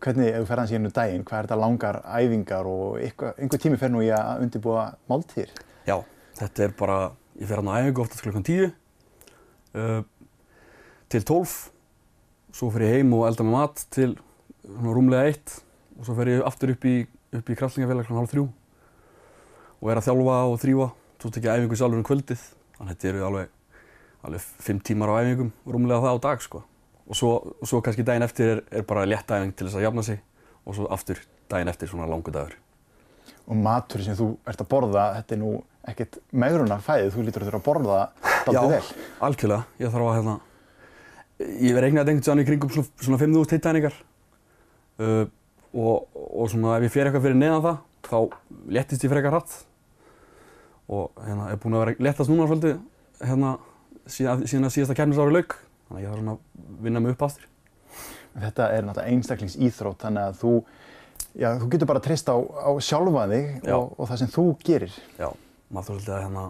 Hvernig, 0.00 0.30
ef 0.32 0.40
þú 0.40 0.48
ferðan 0.48 0.68
síðan 0.70 0.88
um 0.88 0.94
daginn, 0.96 1.24
hvað 1.28 1.38
er 1.38 1.46
þetta 1.48 1.60
langar 1.60 1.98
æfingar 2.08 2.68
og 2.68 3.00
einhver 3.04 3.60
tími 3.60 3.76
fer 3.80 3.92
nú 3.92 4.00
í 4.04 4.08
að 4.16 4.46
undirbúa 4.46 4.86
máltíðir? 5.10 5.50
Já, 5.84 5.98
þetta 6.38 6.64
er 6.64 6.76
bara, 6.78 7.00
ég 7.36 7.50
fer 7.50 7.60
hann 7.60 7.68
á 7.68 7.76
æfingu 7.82 8.04
oftast 8.04 8.24
klukkan 8.24 8.46
10 8.48 8.70
uh, 8.70 10.00
til 11.10 11.24
12 11.26 11.54
svo 12.54 12.70
fer 12.74 12.86
ég 12.86 12.96
heim 12.98 13.12
og 13.16 13.26
elda 13.28 13.46
með 13.46 13.56
mat 13.56 13.82
til 13.94 14.14
svona 14.64 14.94
rúmlega 14.96 15.32
1 15.32 15.56
og 15.98 16.06
svo 16.06 16.16
fer 16.18 16.32
ég 16.32 16.46
aftur 16.46 16.74
upp 16.74 16.86
í, 16.86 16.96
upp 17.36 17.50
í 17.50 17.58
kraftlingafélag 17.58 18.08
klukkan 18.08 18.22
halv 18.22 18.32
3 18.34 18.46
og 19.80 19.90
er 19.90 20.00
að 20.00 20.08
þjálfa 20.08 20.38
og 20.50 20.56
þrýfa 20.62 20.88
svo 21.20 21.32
tek 21.34 21.46
ég 21.48 21.60
æfingu 21.60 21.80
sjálfur 21.80 22.00
um 22.00 22.06
kvöldið 22.06 22.46
þannig 22.78 22.86
að 22.86 22.94
þetta 22.94 23.10
eru 23.12 23.26
alveg, 23.28 23.52
alveg 24.28 24.48
5 24.70 24.82
tímar 24.88 25.12
á 25.12 25.20
æfingum 25.20 25.52
rúmlega 25.66 26.04
það 26.06 26.16
á 26.16 26.24
dag 26.28 26.46
sko 26.46 26.64
og 27.10 27.18
svo, 27.18 27.30
svo 27.66 27.82
kannski 27.82 28.06
daginn 28.06 28.26
eftir 28.26 28.54
er, 28.56 28.64
er 28.70 28.86
bara 28.86 29.06
létt 29.08 29.30
æfing 29.30 29.54
til 29.54 29.66
þess 29.66 29.80
að 29.80 29.86
jafna 29.88 30.06
sig 30.06 30.20
og 30.64 30.76
svo 30.78 30.90
aftur 30.94 31.22
daginn 31.50 31.72
eftir 31.72 31.90
svona 31.90 32.08
langu 32.10 32.32
dagur 32.34 32.58
Og 33.50 33.58
matur 33.58 34.02
sem 34.04 34.14
þú 34.14 34.28
ert 34.46 34.60
að 34.62 34.68
borða, 34.70 35.04
þetta 35.18 35.34
er 35.34 35.40
nú 35.40 35.50
ekkert 35.90 36.18
megrunnar 36.30 36.82
fæðið, 36.84 37.08
þú 37.14 37.24
lítur 37.26 37.42
að 37.42 37.48
þurfa 37.48 37.60
að 37.60 37.66
borða 37.66 37.98
daldið 38.46 38.74
vel. 38.74 39.06
algjörlega. 39.26 39.64
Ég 39.80 39.94
þarf 39.94 40.06
að 40.06 40.16
hérna, 40.18 40.34
ég 41.40 41.74
verði 41.76 41.90
eignað 41.90 42.12
einhvern 42.12 42.24
veginn 42.26 42.44
í 42.44 42.48
kringum 42.48 42.72
svona, 42.74 42.92
svona 43.00 43.20
5.000 43.22 43.56
hittæningar 43.56 43.96
uh, 45.00 45.24
og, 45.72 46.06
og 46.14 46.52
svona 46.52 46.76
ef 46.78 46.86
ég 46.88 46.94
fer 46.94 47.08
eitthvað 47.08 47.26
fyrir 47.28 47.40
neðan 47.40 47.66
það, 47.66 47.82
þá 48.10 48.18
léttist 48.76 49.06
ég 49.06 49.12
frekar 49.12 49.36
hratt 49.36 49.58
og 50.90 51.22
hérna 51.22 51.50
er 51.52 51.60
búin 51.62 51.76
að 51.78 51.84
vera 51.84 52.08
léttast 52.08 52.32
núna 52.32 52.48
svolítið 52.50 52.80
hérna 53.22 53.56
síðan, 54.10 54.44
síðan 54.48 54.68
að 54.68 54.74
síðasta 54.76 54.96
kemnisári 54.98 55.34
lauk, 55.34 55.56
þannig 55.88 55.98
að 55.98 56.04
ég 56.04 56.12
þarf 56.12 56.22
svona 56.22 56.36
að 56.36 56.84
vinna 56.86 57.02
mig 57.02 57.14
upp 57.14 57.24
aftur. 57.26 57.46
Þetta 58.30 58.68
er 58.70 58.86
náttúrulega 58.86 59.14
einstaklingsýþrótt, 59.14 60.00
þannig 60.04 60.28
að 60.28 60.40
þú, 60.40 60.52
já, 61.42 61.48
þú 61.60 61.70
getur 61.74 61.90
bara 61.90 62.02
treyst 62.04 62.30
á, 62.30 62.36
á 62.38 62.70
sjálfa 62.84 63.26
þig 63.32 63.70
og, 63.76 63.94
og 63.96 64.10
það 64.10 64.22
sem 64.22 64.32
þú 64.34 64.44
gerir. 64.66 64.98
Já, 65.18 65.28
maður 65.70 65.88
þarf 65.88 65.90
svolítið 65.90 66.14
að 66.16 66.22
hérna, 66.26 66.44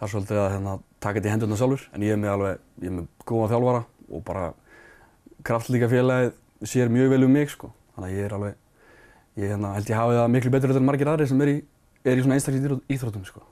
þarf 0.00 0.14
svolítið 0.14 0.42
að 0.42 0.50
hérna, 0.56 0.76
taka 1.00 1.18
þetta 1.18 1.30
í 1.30 1.34
hendurna 1.34 1.58
sjálfur, 1.58 1.86
en 1.94 2.04
ég 2.04 2.14
er 2.14 2.20
með 2.20 2.34
alveg, 2.34 2.64
ég 2.80 2.90
er 2.90 2.96
með 2.98 3.06
góða 3.28 3.50
þjálfara 3.54 3.84
og 4.10 4.24
bara 4.26 4.48
kraftlíka 5.46 5.88
félagið 5.90 6.34
sér 6.68 6.92
mjög 6.92 7.14
vel 7.14 7.24
um 7.24 7.32
mig, 7.32 7.52
sko. 7.52 7.70
Þannig 7.94 8.10
að 8.10 8.18
ég 8.18 8.26
er 8.26 8.34
alveg, 8.36 8.58
ég 9.40 9.54
hérna, 9.54 9.72
held 9.76 9.92
ég 9.92 10.00
hafi 10.00 10.18
það 10.18 10.34
miklu 10.34 10.52
betur 10.56 10.76
en 10.76 10.86
margir 10.88 11.10
aðrir 11.12 11.30
sem 11.30 11.40
er 11.40 11.52
í, 11.54 11.56
er 12.04 12.20
í 12.20 12.24
svona 12.24 12.36
einstaklega 12.36 12.78
íþróttum, 12.92 13.24
sko. 13.28 13.46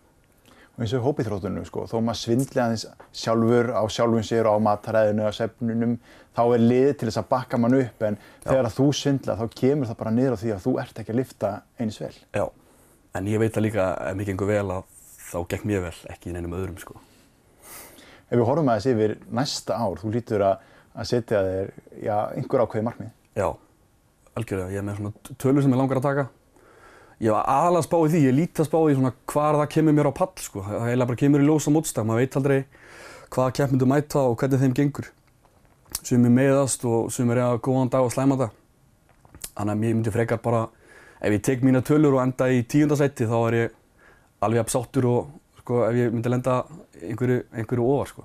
Og 0.79 0.85
eins 0.85 0.93
og 0.95 1.07
hópiþróttunum, 1.09 1.65
sko, 1.67 1.89
þó 1.91 1.97
maður 2.07 2.21
svindli 2.21 2.61
aðeins 2.63 2.85
sjálfur 3.17 3.73
á 3.75 3.83
sjálfum 3.91 4.27
sér 4.27 4.47
á 4.47 4.55
mataræðinu, 4.63 5.25
á 5.27 5.33
sefnunum, 5.35 5.97
þá 6.37 6.43
er 6.45 6.63
liðið 6.63 6.93
til 7.01 7.09
þess 7.09 7.23
að 7.25 7.31
bakka 7.33 7.59
mann 7.59 7.75
upp, 7.81 8.05
en 8.07 8.21
þegar 8.45 8.69
að 8.69 8.77
þú 8.77 8.87
svindla 8.95 9.35
þá 9.41 9.43
kemur 9.59 9.91
það 9.91 9.99
bara 10.05 10.15
niður 10.15 10.39
á 10.39 10.41
því 10.45 10.55
að 10.55 10.63
þú 10.69 10.77
ert 10.85 11.03
ekki 11.03 11.15
að 11.17 11.19
lifta 11.19 11.51
eins 11.83 11.99
vel. 11.99 12.13
Já, 12.39 12.45
en 13.19 13.33
ég 13.33 13.43
veit 13.43 13.59
að 13.59 13.67
líka 13.67 13.89
ef 14.07 14.21
mér 14.21 14.31
gengur 14.31 14.53
vel 14.53 14.65
að 14.77 14.87
þá 15.33 15.39
gekk 15.51 15.67
mér 15.67 15.85
vel, 15.89 15.97
ekki 16.15 16.31
í 16.31 16.37
neinum 16.37 16.55
öðrum, 16.61 16.79
sko. 16.79 17.01
Ef 18.29 18.37
við 18.37 18.45
horfum 18.45 18.69
aðeins 18.69 18.89
yfir 18.91 19.15
næsta 19.33 19.79
ár, 19.81 20.01
þú 20.03 20.11
lítur 20.13 20.45
að, 20.45 20.67
að 20.93 21.09
setja 21.09 21.41
þér, 21.47 21.71
já, 22.05 22.17
einhver 22.37 22.65
ákveði 22.65 22.85
markmið. 22.89 23.13
Já, 23.39 23.47
algjörlega. 24.37 24.75
Ég 24.75 24.83
er 24.83 24.85
með 24.85 24.99
svona 24.99 25.39
tölur 25.41 25.65
sem 25.65 25.73
ég 25.73 25.81
langar 25.81 26.01
að 26.01 26.09
taka. 26.09 26.27
Ég 27.19 27.35
var 27.35 27.49
aðalega 27.51 27.81
að 27.83 27.87
spá 27.89 27.97
í 27.99 28.11
því, 28.13 28.21
ég 28.29 28.37
lítið 28.37 28.63
að 28.63 28.69
spá 28.69 28.79
í 28.79 28.99
svona 28.99 29.15
hvar 29.33 29.57
það 29.59 29.71
kemur 29.75 29.97
mér 29.97 30.11
á 30.13 30.19
pall 30.21 30.35
sko. 30.39 30.65
Það 30.67 30.85
eiginlega 30.85 31.11
bara 31.11 31.21
kemur 31.23 31.43
í 31.43 31.49
ljósa 31.49 31.73
mótstag, 31.75 32.07
maður 32.07 32.23
veit 32.23 32.39
aldrei 32.39 32.59
hvaða 33.35 33.55
keppmyndu 33.59 33.89
mæta 33.89 34.23
og 34.29 34.37
hvernig 34.39 34.63
þeim 34.63 34.77
gengur. 34.77 35.09
Sumir 35.99 36.33
meðast 36.37 36.85
og 36.87 37.09
sumir 37.13 37.41
að 37.43 37.59
góðan 37.65 37.91
dag 37.91 38.07
og 38.07 38.13
slæma 38.15 38.39
það. 38.39 38.55
Þannig 39.49 39.73
að 39.73 39.89
ég 39.89 39.99
myndi 39.99 40.15
frekar 40.15 40.41
bara, 40.45 40.63
ef 41.19 41.35
ég 41.35 41.43
tek 41.49 41.65
mína 41.67 41.83
tölur 41.83 42.15
og 42.19 42.23
enda 42.23 42.53
í 42.53 42.63
tíundasætti 42.71 43.27
þá 43.27 43.37
er 43.41 43.59
ég 43.59 43.77
alveg 44.45 44.63
að 44.63 44.73
sáttur 44.77 45.09
og 45.11 45.35
sko, 45.69 45.83
ef 45.85 45.99
ég 46.01 46.15
myndi 46.17 46.33
lenda 46.33 46.63
einhverju, 47.05 47.43
einhverju 47.53 47.89
ofar 47.93 48.09
sko. 48.15 48.25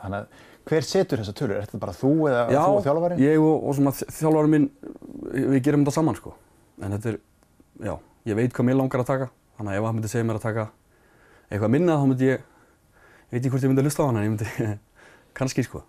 Þannig 0.00 0.22
að 0.22 0.46
hver 0.70 0.86
setur 0.86 1.20
þessa 1.20 1.34
tölur? 1.36 1.56
Er 1.58 1.66
þetta 1.66 1.80
bara 1.82 1.94
þú 1.96 2.10
eða 2.30 2.42
Já, 2.54 2.60
þú 2.64 2.76
og 2.78 2.84
þjálfarinn? 2.86 3.20
ég 3.20 3.44
og, 3.44 3.64
og 3.68 3.76
svona 3.76 3.92
þjálfarinn 4.00 4.54
minn, 4.54 4.66
við 5.34 5.60
gerum 5.66 5.84
þetta 5.84 5.94
saman 5.98 6.16
sko. 6.18 6.32
En 6.80 6.94
þetta 6.96 7.12
er, 7.12 7.18
já, 7.84 7.94
ég 8.30 8.38
veit 8.38 8.54
hvað 8.56 8.68
mér 8.70 8.78
langar 8.80 9.02
að 9.04 9.10
taka. 9.12 9.28
Þannig 9.58 9.74
að 9.74 9.80
ef 9.80 9.88
hann 9.88 9.98
myndi 9.98 10.12
segja 10.12 10.28
mér 10.28 10.38
að 10.40 10.46
taka 10.46 10.66
eitthvað 11.50 11.72
minna 11.74 11.96
þá 11.98 12.04
myndi 12.08 12.28
ég, 12.30 12.44
ég 12.44 13.34
veit 13.34 13.40
ekki 13.40 13.52
hvort 13.52 13.66
ég 13.66 13.72
myndi 13.72 13.82
að 13.82 13.88
hlusta 13.90 14.06
á 14.06 14.08
hann 14.08 14.20
en 14.20 14.26
ég 14.28 14.34
myndi, 14.36 14.68
kannski 15.40 15.66
sko. 15.66 15.82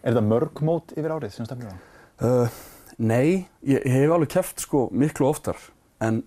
Er 0.00 0.14
þetta 0.14 0.24
mörg 0.24 0.62
mót 0.64 0.94
yfir 0.96 1.12
árið 1.16 1.34
sem 1.34 1.48
stefnir 1.48 1.74
á? 1.74 1.76
Uh, 2.20 2.60
nei, 3.00 3.48
ég, 3.66 3.82
ég 3.82 3.98
hef 3.98 4.14
alveg 4.14 4.30
keft 4.36 4.62
sko 4.64 4.86
miklu 4.92 5.26
oftar 5.28 5.58
en, 6.04 6.22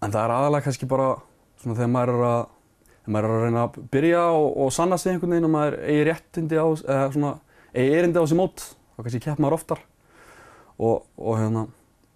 en 0.00 0.12
það 0.14 0.22
er 0.22 0.34
aðalega 0.38 0.68
kannski 0.68 0.88
bara 0.88 1.10
svona 1.62 1.76
þegar 1.80 1.92
maður 1.92 2.14
er 2.14 2.24
að, 2.28 2.42
þegar 3.02 3.14
maður 3.16 3.28
er 3.28 3.36
að 3.36 3.44
reyna 3.46 3.64
að 3.66 3.78
byrja 3.92 4.22
og, 4.36 4.48
og 4.64 4.72
sanna 4.74 4.98
sig 4.98 5.12
einhvern 5.12 5.34
veginn 5.34 5.48
og 5.48 5.54
maður 5.56 5.78
eigi 5.82 6.06
réttindi 6.08 6.58
á, 6.58 6.66
eða 6.66 7.10
svona, 7.16 7.32
eigi 7.74 7.98
erindi 7.98 8.20
á 8.20 8.24
þessi 8.24 8.38
mót, 8.38 8.66
þá 8.94 9.02
kannski 9.02 9.22
kepp 9.26 9.42
maður 9.42 9.58
oftar. 9.58 9.82
Og, 10.82 11.02
og 11.18 11.38
hérna, 11.38 11.66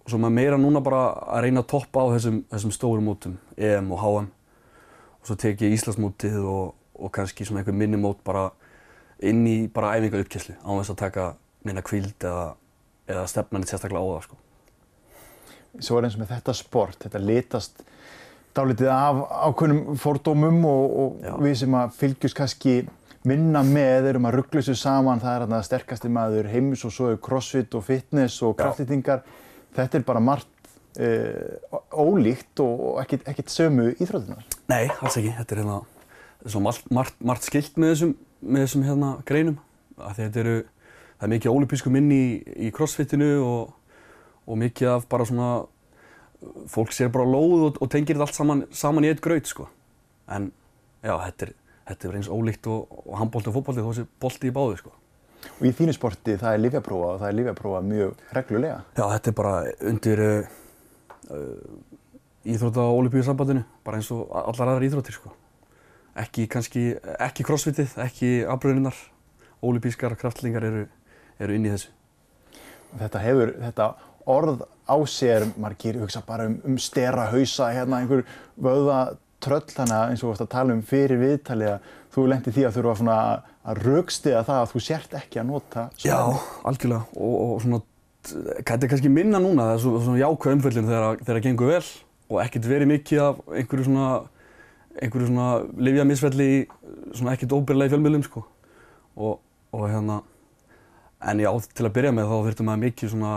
og 0.03 0.11
svo 0.11 0.19
maður 0.23 0.37
meira 0.39 0.59
núna 0.61 0.81
bara 0.83 1.03
að 1.35 1.47
reyna 1.47 1.63
að 1.63 1.71
toppa 1.73 2.07
á 2.07 2.07
þessum, 2.15 2.41
þessum 2.53 2.73
stóru 2.75 3.03
mótum, 3.03 3.37
EM 3.59 3.91
og 3.91 4.03
HM 4.03 4.31
og 5.17 5.27
svo 5.27 5.35
tek 5.35 5.61
ég 5.65 5.75
Íslandsmótið 5.75 6.39
og, 6.47 6.73
og 6.95 7.11
kannski 7.13 7.43
svona 7.43 7.59
einhver 7.61 7.75
minni 7.75 7.99
mót 7.99 8.21
bara 8.23 8.47
inn 9.19 9.43
í 9.49 9.57
bara 9.73 9.95
æfinga 9.97 10.21
uppkesslu 10.23 10.55
á 10.55 10.69
þess 10.69 10.93
að 10.93 10.99
taka 11.01 11.25
neina 11.67 11.83
kvíld 11.83 12.23
eða, 12.23 12.53
eða 13.09 13.25
stefna 13.27 13.59
neitt 13.59 13.73
sérstaklega 13.73 14.03
á 14.03 14.07
það 14.13 14.23
sko. 14.27 14.39
Svo 15.83 15.97
er 15.97 16.07
eins 16.07 16.15
og 16.15 16.23
með 16.23 16.31
þetta 16.35 16.55
sport, 16.57 17.01
þetta 17.03 17.21
litast 17.21 17.83
dálítið 18.57 18.91
af 18.91 19.23
ákveðnum 19.47 19.99
fordómum 20.01 20.63
og, 20.67 20.97
og 21.01 21.43
við 21.45 21.59
sem 21.61 21.75
að 21.77 21.97
fylgjast 22.01 22.37
kannski 22.37 22.77
minna 23.27 23.63
með 23.65 24.11
erum 24.11 24.27
að 24.29 24.37
ruggla 24.39 24.61
þessu 24.61 24.77
saman, 24.79 25.21
það 25.21 25.33
er 25.33 25.43
þarna 25.43 25.63
sterkasti 25.65 26.11
maður 26.13 26.49
heims 26.51 26.83
og 26.87 26.93
svo 26.95 27.09
er 27.11 27.19
crossfit 27.23 27.75
og 27.77 27.83
fitness 27.87 28.39
og 28.45 28.55
kraftlýtingar. 28.59 29.23
Þetta 29.75 29.99
er 29.99 30.05
bara 30.07 30.23
margt 30.23 30.69
uh, 31.01 31.77
ólíkt 31.91 32.61
og 32.63 33.01
ekkert, 33.03 33.27
ekkert 33.29 33.53
sömu 33.53 33.89
íþrótunar. 33.97 34.45
Nei, 34.71 34.87
alls 35.01 35.19
ekki. 35.19 35.33
Þetta 35.37 35.55
er 35.55 35.63
hérna, 35.63 35.79
margt, 36.63 36.89
margt, 36.93 37.17
margt 37.19 37.47
skilt 37.47 37.79
með 37.79 37.93
þessum, 37.93 38.13
með 38.41 38.67
þessum 38.67 38.85
hérna 38.87 39.13
greinum. 39.27 39.59
Eru, 39.97 40.59
það 41.17 41.27
er 41.27 41.33
mikið 41.33 41.57
ólípískum 41.57 41.99
inn 41.99 42.11
í, 42.13 42.23
í 42.67 42.71
crossfitinu 42.73 43.31
og, 43.43 43.73
og 44.47 44.61
mikið 44.61 44.93
af 44.93 45.07
bara 45.11 45.27
svona, 45.27 45.51
fólk 46.69 46.93
sér 46.93 47.09
bara 47.13 47.25
lóð 47.27 47.65
og, 47.67 47.81
og 47.81 47.89
tengir 47.91 48.17
þetta 48.17 48.27
allt 48.27 48.37
saman, 48.37 48.63
saman 48.75 49.07
í 49.07 49.11
eitt 49.11 49.23
graut 49.23 49.49
sko. 49.49 49.67
En 50.29 50.51
já, 51.01 51.13
þetta 51.13 51.47
er, 51.47 51.53
þetta 51.89 52.09
er 52.09 52.19
eins 52.19 52.29
ólíkt 52.31 52.69
og, 52.71 53.01
og 53.05 53.17
handbólti 53.21 53.51
og 53.51 53.57
fótbólti 53.57 53.83
þó 53.83 53.91
þessi 53.91 54.07
bolti 54.21 54.51
í 54.51 54.55
báðu 54.55 54.79
sko. 54.83 54.93
Og 55.47 55.65
í 55.69 55.73
þínu 55.73 55.95
sporti 55.95 56.35
það 56.37 56.53
er 56.53 56.63
livjaprófa 56.63 57.09
og 57.13 57.19
það 57.21 57.29
er 57.29 57.37
livjaprófa 57.39 57.81
mjög 57.85 58.23
reglulega. 58.35 58.79
Já, 58.97 59.03
þetta 59.15 59.31
er 59.31 59.35
bara 59.37 59.53
undir 59.91 60.23
uh, 60.23 60.55
uh, 61.31 62.47
íþrótta 62.47 62.85
og 62.85 63.01
olíbíusambandinu, 63.01 63.63
bara 63.85 63.99
eins 63.99 64.09
og 64.13 64.25
allar 64.31 64.73
aðrar 64.73 64.87
íþróttir 64.87 65.17
sko. 65.17 65.33
Ekki 66.17 66.47
kannski, 66.49 66.87
ekki 67.21 67.45
crossfitið, 67.45 67.93
ekki 68.01 68.31
afbröðuninnar, 68.49 68.97
olíbískar 69.65 70.17
kraftlingar 70.17 70.65
eru, 70.65 70.87
eru 71.37 71.57
inn 71.57 71.67
í 71.67 71.73
þessu. 71.73 71.93
Þetta 72.97 73.21
hefur, 73.21 73.53
þetta 73.61 73.87
orð 74.27 74.65
á 74.87 74.97
sér, 75.07 75.47
margir 75.59 75.99
hugsa 76.01 76.21
bara 76.25 76.47
um, 76.49 76.57
um 76.67 76.77
stera 76.81 77.29
hausa, 77.31 77.71
hérna 77.75 78.01
einhver 78.01 78.25
vöða 78.59 79.17
tröll, 79.43 79.65
að 79.83 79.93
eins 80.11 80.23
og 80.25 80.37
að 80.37 80.49
tala 80.51 80.75
um 80.75 80.81
fyrir 80.85 81.19
viðtalið 81.21 81.75
að 81.75 81.91
þú 82.15 82.25
lendi 82.31 82.53
því 82.55 82.65
að 82.65 82.77
þurfa 82.77 82.95
svona 83.01 83.17
að 83.67 83.83
raukstiða 83.83 84.41
það 84.47 84.61
að 84.61 84.71
þú 84.71 84.81
sért 84.87 85.15
ekki 85.19 85.41
að 85.41 85.49
nota 85.51 85.83
Já, 86.01 86.17
algjörlega. 86.67 87.03
Og, 87.19 87.35
og 87.43 87.61
svona, 87.63 87.81
þetta 88.23 88.79
er 88.79 88.91
kannski 88.93 89.11
minna 89.13 89.41
núna, 89.43 89.69
það 89.69 89.75
er 89.75 89.83
svo, 89.83 89.93
svona 90.05 90.21
jákvæð 90.23 90.57
umföllin 90.57 90.89
þegar, 90.89 91.21
það 91.27 91.41
gengur 91.45 91.71
vel 91.73 91.83
og 92.27 92.41
ekkert 92.43 92.69
verið 92.71 92.91
mikið 92.91 93.23
af 93.23 93.43
einhverju 93.59 93.87
svona, 93.87 94.07
einhverju 94.97 95.29
svona 95.29 95.49
livjamisfelli 95.87 96.47
í 96.55 96.57
svona 97.11 97.35
ekkert 97.35 97.55
óbyrlega 97.55 97.91
í 97.91 97.93
fjölmiðlum 97.93 98.25
sko. 98.25 98.43
Og, 99.17 99.37
og 99.75 99.85
hérna, 99.87 100.21
en 101.27 101.43
já, 101.43 101.51
til 101.77 101.87
að 101.87 101.95
byrja 101.99 102.15
með 102.15 102.31
þá 102.31 102.35
þurftum 102.47 102.69
maður 102.71 102.83
mikið 102.87 103.13
svona, 103.13 103.35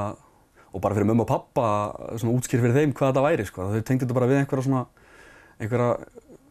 og 0.70 0.82
bara 0.82 0.94
fyrir 0.96 1.08
mömmu 1.10 1.24
og 1.24 1.30
pappa, 1.30 1.66
svona 2.14 2.36
útskýr 2.36 2.62
fyrir 2.62 2.76
þeim 2.76 2.92
hvað 2.94 3.12
þetta 3.12 3.24
væri 3.24 3.46
sko. 3.48 3.66
Þau 3.72 3.80
tengdi 3.86 4.04
þetta 4.04 4.16
bara 4.18 4.28
við 4.30 4.40
einhverja 4.42 4.66
svona, 4.66 4.84
einhverja, 5.58 5.88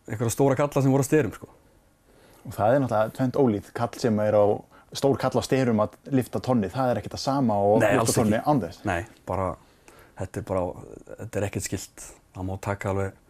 einhverja 0.10 0.34
stóra 0.36 0.58
kalla 0.60 0.84
sem 0.84 0.92
voru 0.96 1.06
að 1.06 1.10
styrum 1.10 1.36
sko. 1.38 1.50
Og 2.48 2.56
það 2.56 2.76
er 2.76 2.84
náttúrulega 2.84 3.16
tvent 3.16 3.40
ólíð, 3.40 3.72
kall 3.78 4.02
sem 4.02 4.20
er 4.24 4.36
á, 4.36 4.46
stór 5.00 5.18
kall 5.22 5.40
á 5.40 5.44
styrum 5.46 5.82
að 5.84 5.98
lifta 6.20 6.44
tonni, 6.44 6.72
það 6.74 6.92
er 6.92 7.02
ekkert 7.02 7.16
það 7.16 7.24
sama 7.26 7.58
og 7.64 7.80
Nei, 7.84 7.90
lifta 7.96 8.18
tonni 8.20 8.44
án 8.44 8.62
þess. 8.64 8.84
Nei, 8.90 9.02
bara, 9.30 9.50
þetta 10.20 10.42
er 10.42 10.48
bara, 10.52 10.68
þetta 11.24 11.42
er 11.42 11.48
ekkert 11.50 11.68
skilt. 11.70 12.06
Það 12.36 12.48
má 12.50 12.54
taka 12.64 12.94
alveg 12.94 13.26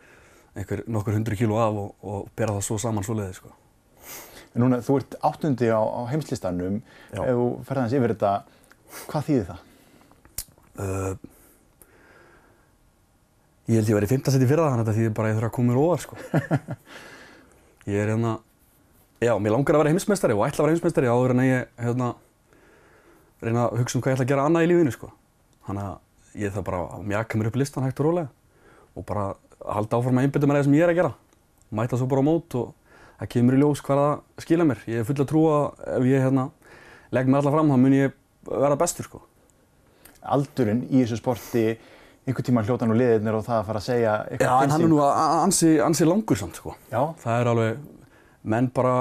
einhver 0.58 0.84
nokkur 0.90 1.16
hundru 1.16 1.38
kíló 1.40 1.62
af 1.62 1.82
og, 1.84 1.90
og 2.02 2.30
bera 2.38 2.58
það 2.58 2.66
svo 2.66 2.82
saman 2.82 3.06
svo 3.06 3.18
leiði, 3.18 3.38
sko. 3.38 3.54
En 4.56 4.64
núna, 4.66 4.80
þú 4.82 4.98
ert 4.98 5.18
áttundi 5.30 5.70
á, 5.70 5.78
á 5.78 6.02
heimslistanum, 6.10 6.80
ef 7.14 7.20
þú 7.22 7.50
ferð 7.68 7.84
aðeins 7.84 7.98
yfir 8.00 8.16
þetta, 8.16 8.32
hvað 9.12 9.28
þýðir 9.28 9.50
það? 9.52 9.66
Uh, 10.80 11.16
ég 13.68 13.80
held 13.82 13.90
ég 13.92 13.98
verið 13.98 14.08
í 14.08 14.14
fimmta 14.14 14.32
seti 14.32 14.48
fyrir 14.48 14.64
það, 14.64 14.72
þannig 14.74 14.84
að 14.84 14.90
þetta 14.90 15.00
þýðir 15.00 15.16
bara 15.18 15.28
að 15.28 15.34
ég 15.34 15.40
þurfa 15.40 15.50
að 15.50 15.56
koma 15.58 15.74
mér 15.74 15.82
óvar, 15.84 16.04
sko. 16.04 16.20
Ég 17.90 18.04
er 18.04 18.12
hérna, 18.12 18.32
já, 19.24 19.32
mér 19.42 19.54
langar 19.56 19.76
að 19.76 19.82
vera 19.82 19.92
heimsmeistari 19.94 20.36
og 20.36 20.44
ætla 20.46 20.62
að 20.62 20.68
vera 20.68 20.74
heimsmeistari 20.76 21.10
áður 21.10 21.34
en 21.34 21.42
að 21.42 21.48
ég, 21.48 21.70
hérna, 21.82 22.10
reyna 23.42 23.64
að 23.66 23.80
hugsa 23.80 23.98
um 23.98 24.04
hvað 24.04 24.12
ég 24.12 24.18
ætla 24.18 24.26
að 24.28 24.32
gera 24.34 24.46
annað 24.50 24.66
í 24.66 24.70
lífinu, 24.70 24.94
sko. 24.94 25.10
Þannig 25.66 25.88
að 25.88 26.44
ég 26.44 26.54
þarf 26.54 26.68
bara 26.68 26.82
að 26.98 27.08
mjaka 27.10 27.40
mér 27.40 27.50
upp 27.50 27.60
listan 27.60 27.88
hægt 27.88 28.02
og 28.04 28.10
rólega 28.10 28.30
og 29.00 29.08
bara 29.10 29.24
að 29.32 29.74
halda 29.80 30.00
áfram 30.00 30.20
að 30.20 30.28
einbytta 30.28 30.50
mér 30.50 30.60
að 30.60 30.62
það 30.62 30.70
sem 30.70 30.78
ég 30.78 30.86
er 30.86 30.94
að 30.94 31.00
gera. 31.00 31.14
Mæta 31.80 32.00
svo 32.00 32.10
bara 32.12 32.24
á 32.24 32.30
mót 32.30 32.60
og 32.60 32.94
það 33.20 33.32
kemur 33.34 33.58
í 33.58 33.64
ljós 33.64 33.84
hvað 33.86 34.04
það 34.04 34.46
skila 34.46 34.70
mér. 34.70 34.86
Ég 34.90 35.02
er 35.02 35.10
full 35.10 35.18
að 35.18 35.30
trúa 35.32 35.56
að 35.56 35.98
ef 35.98 36.10
ég, 36.10 36.26
hérna, 36.28 36.46
legg 37.16 37.32
mér 37.32 37.42
alla 37.42 37.56
fram, 37.56 37.74
þá 37.74 37.82
mun 37.86 37.98
ég 37.98 38.16
vera 38.50 38.80
bestur, 38.80 39.10
sko. 39.10 39.24
Aldurinn 40.24 40.84
í 40.90 41.04
þessu 41.04 41.18
sporti, 41.22 41.66
einhvern 42.28 42.46
tíma 42.50 42.64
hljóta 42.68 42.86
nú 42.90 42.94
liðirnir 43.00 43.38
og 43.40 43.46
það 43.46 43.60
að 43.62 43.68
fara 43.70 43.80
að 43.80 43.86
segja 43.88 44.16
eitthvað 44.30 44.50
Já, 44.50 44.64
en 44.66 44.74
hann 44.76 44.84
er 44.86 44.92
nú 44.92 45.00
ansi, 45.06 45.70
ansi 45.82 46.06
langur 46.08 46.38
samt, 46.38 46.60
sko. 46.60 46.76
Já, 46.92 47.02
Það 47.24 47.40
er 47.42 47.52
alveg, 47.54 47.78
menn 48.44 48.68
bara 48.76 48.96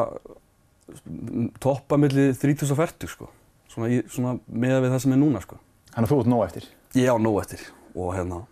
toppa 1.60 1.98
milli 2.00 2.30
30 2.38 2.72
og 2.72 2.78
40, 2.80 3.10
sko. 3.12 3.28
Svona, 3.68 3.90
í, 3.92 4.00
svona 4.08 4.36
meða 4.48 4.80
við 4.84 4.94
það 4.94 5.02
sem 5.04 5.14
er 5.16 5.20
núna, 5.20 5.42
sko. 5.44 5.58
hann 5.94 6.06
er 6.06 6.10
þú 6.10 6.20
út 6.22 6.30
nóg 6.30 6.44
eftir. 6.46 6.68
Ég 6.96 7.10
á 7.12 7.16
nóg 7.20 7.40
eftir 7.42 7.66
og 7.98 8.12
hérna 8.14 8.42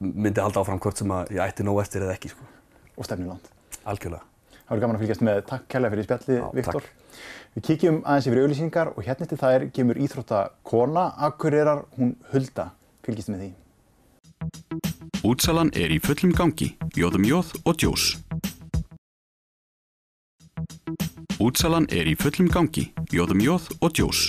myndi 0.00 0.42
halda 0.42 0.60
áfram 0.60 0.80
hvort 0.82 0.98
sem 1.00 1.12
að 1.14 1.30
ég 1.36 1.40
ætti 1.46 1.64
nóg 1.64 1.78
eftir 1.80 2.04
eða 2.04 2.16
ekki, 2.18 2.32
sko. 2.34 2.44
og 2.96 3.06
stefnir 3.08 3.30
langt. 3.30 3.48
Algjörlega. 3.86 4.24
Það 4.66 4.72
verður 4.74 4.82
gaman 4.82 4.96
að 4.98 5.02
fylgjast 5.04 5.22
með. 5.24 5.40
Takk 5.46 5.66
kærlega 5.72 5.94
fyrir 5.94 6.06
spjallið, 6.08 6.38
Já, 6.40 6.46
Viktor. 6.58 6.80
takk. 6.82 7.20
Við 7.56 7.64
kíkjum 7.70 8.02
aðeins 8.04 8.26
yfir 8.28 8.38
auðlýsingar 8.42 8.88
og 8.92 9.06
hérna 9.06 9.24
eftir 9.24 9.38
þær 9.40 9.62
kemur 9.72 9.96
íþrótta 10.04 10.40
kona, 10.60 11.06
akkurirar, 11.24 11.86
hún 11.96 12.10
Hulda. 12.28 12.66
Fylgjast 13.06 13.32
með 13.32 13.46
því. 13.46 13.48
Útsalan 15.24 15.72
er 15.72 15.94
í 15.94 15.96
fullum 16.04 16.34
gangi. 16.36 16.74
Jóðum 17.00 17.24
jóð 17.24 17.54
og 17.64 17.80
djós. 17.80 18.04
Útsalan 21.40 21.88
er 21.88 22.12
í 22.12 22.12
fullum 22.20 22.52
gangi. 22.52 22.90
Jóðum 23.08 23.40
jóð 23.40 23.72
og 23.80 23.96
djós. 23.96 24.28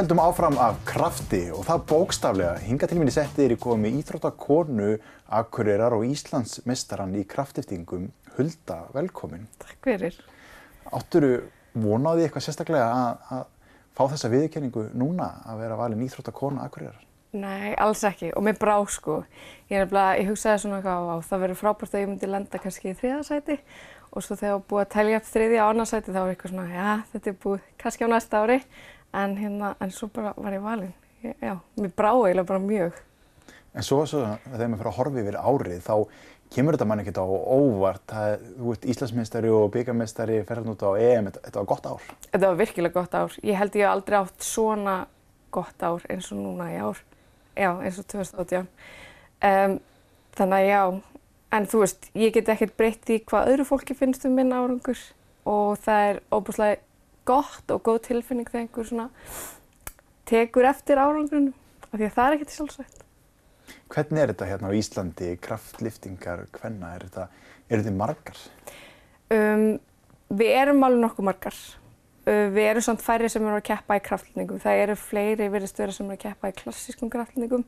Höldum 0.00 0.20
áfram 0.22 0.56
af 0.56 0.78
krafti 0.88 1.50
og 1.52 1.66
það 1.68 1.82
bókstaflega. 1.90 2.52
Hinga 2.64 2.86
til 2.88 2.96
minni 2.96 3.12
setti 3.12 3.44
er 3.44 3.52
í 3.52 3.58
komi 3.60 3.90
íþróttakonu, 3.98 4.94
akkurirar 5.36 5.92
og 5.92 6.06
Íslandsmestaran 6.08 7.12
í 7.20 7.26
kraftiftingum. 7.28 8.06
Hulda, 8.38 8.78
velkomin. 8.94 9.44
Takk 9.60 9.84
fyrir. 9.84 10.16
Átturu 10.88 11.34
vonaði 11.74 12.24
eitthvað 12.24 12.46
sérstaklega 12.46 12.86
að, 12.88 13.26
að 13.36 13.42
fá 13.98 14.02
þessa 14.14 14.30
viðurkenningu 14.32 14.86
núna 14.96 15.26
að 15.44 15.60
vera 15.66 15.76
valin 15.82 16.04
íþróttakona 16.06 16.64
akkurirar? 16.64 17.02
Nei, 17.36 17.74
alls 17.76 18.00
ekki 18.08 18.32
og 18.32 18.46
mér 18.46 18.56
brá 18.58 18.78
sko. 18.88 19.18
Ég, 19.68 19.82
er 19.82 19.84
nefnilega, 19.84 20.14
ég 20.22 20.30
hugsaði 20.32 20.62
svona 20.62 20.78
eitthvað 20.80 21.10
á 21.12 21.16
það 21.28 21.42
verður 21.44 21.60
frábært 21.60 21.98
að 21.98 22.06
ég 22.06 22.08
myndi 22.14 22.30
lenda 22.30 22.62
kannski 22.62 22.94
í 22.94 22.96
þriðasæti 23.02 23.58
og 24.10 24.24
svo 24.24 24.38
þegar 24.40 24.64
búið 24.64 24.86
að 24.86 24.94
telja 24.96 25.20
upp 25.20 25.28
þriðja 25.28 25.60
og 25.66 25.74
annarsæti 25.74 26.14
þá 26.14 26.18
var 26.22 26.32
eitthvað 26.32 26.54
svona, 26.54 26.64
já 26.72 26.88
þetta 27.12 27.30
er 27.30 27.36
búið 27.44 27.68
kannski 27.84 28.08
á 28.08 28.08
næsta 28.10 28.40
ári 28.42 28.56
en 29.12 29.36
hérna, 29.38 29.74
en 29.80 29.94
svo 29.94 30.08
bara 30.14 30.34
var 30.36 30.56
ég 30.56 30.64
valinn. 30.64 30.92
Já, 31.20 31.58
mér 31.76 31.92
brá 31.96 32.12
eiginlega 32.14 32.48
bara 32.48 32.62
mjög. 32.64 33.00
En 33.74 33.86
svo, 33.86 34.02
svo 34.08 34.24
þegar 34.46 34.70
maður 34.70 34.80
fyrir 34.80 34.90
að 34.90 34.96
horfa 34.98 35.22
yfir 35.22 35.38
árið 35.38 35.82
þá 35.84 35.94
kemur 36.50 36.74
þetta 36.74 36.86
mann 36.90 37.02
ekkert 37.02 37.20
á 37.22 37.26
óvart. 37.26 38.04
Það, 38.10 38.46
þú 38.56 38.72
ert 38.74 38.86
Íslandsmeistari 38.94 39.52
og 39.54 39.68
byggarmeistari, 39.74 40.40
ferðan 40.48 40.72
út 40.74 40.82
á 40.82 40.90
EM, 40.98 41.28
þetta, 41.28 41.44
þetta 41.46 41.60
var 41.60 41.68
gott 41.70 41.86
ár. 41.86 42.08
Þetta 42.30 42.42
var 42.46 42.58
virkilega 42.58 42.96
gott 42.96 43.14
ár. 43.14 43.36
Ég 43.46 43.60
held 43.60 43.78
ég 43.78 43.86
hef 43.86 43.92
aldrei 43.92 44.18
átt 44.18 44.48
svona 44.48 44.96
gott 45.54 45.86
ár 45.86 46.08
eins 46.10 46.32
og 46.34 46.42
núna 46.42 46.70
í 46.72 46.80
ár. 46.80 47.04
Já, 47.54 47.70
eins 47.78 48.00
og 48.00 48.08
2018. 48.10 48.66
Um, 49.40 49.78
þannig 50.38 50.58
að 50.58 50.68
já, 50.70 50.82
en 51.56 51.70
þú 51.70 51.84
veist, 51.84 52.10
ég 52.18 52.34
get 52.34 52.50
ekkert 52.52 52.76
breytt 52.78 53.10
í 53.12 53.20
hvað 53.26 53.54
öðru 53.54 53.66
fólki 53.70 53.96
finnst 53.98 54.26
um 54.26 54.34
minn 54.38 54.54
árangur 54.54 54.98
og 55.48 55.78
það 55.84 56.06
er 56.08 56.22
óbúslega 56.30 56.80
gott 57.28 57.72
og 57.74 57.82
góð 57.86 58.02
tilfinning 58.08 58.48
þegar 58.48 58.64
einhver 58.64 58.88
svona 58.88 59.08
tekur 60.30 60.68
eftir 60.70 61.00
árangurinn 61.00 61.52
af 61.90 61.96
því 61.96 62.06
að 62.06 62.16
það 62.16 62.26
er 62.26 62.36
ekkert 62.36 62.56
sjálfsvægt. 62.56 63.04
Hvernig 63.90 64.22
er 64.22 64.32
þetta 64.32 64.48
hérna 64.48 64.70
á 64.70 64.78
Íslandi, 64.78 65.30
kraftliftingar, 65.42 66.44
hvenna, 66.54 66.94
er 66.94 67.06
þetta, 67.08 67.26
eru 67.70 67.86
þið 67.86 67.96
margar? 67.98 68.42
Um, 69.34 69.64
við 70.30 70.52
erum 70.60 70.84
alveg 70.86 71.04
nokkuð 71.04 71.26
margar. 71.26 71.58
Uh, 72.26 72.46
við 72.54 72.68
erum 72.68 72.86
samt 72.86 73.02
færri 73.02 73.30
sem 73.32 73.46
eru 73.46 73.58
að 73.58 73.66
keppa 73.70 73.98
í 73.98 74.04
kraftlningum. 74.06 74.62
Það 74.62 74.84
eru 74.84 74.98
fleiri 74.98 75.50
virðistöður 75.50 75.96
sem 75.96 76.06
eru 76.06 76.18
að 76.18 76.24
keppa 76.28 76.52
í 76.52 76.56
klassískum 76.60 77.10
kraftlningum. 77.12 77.66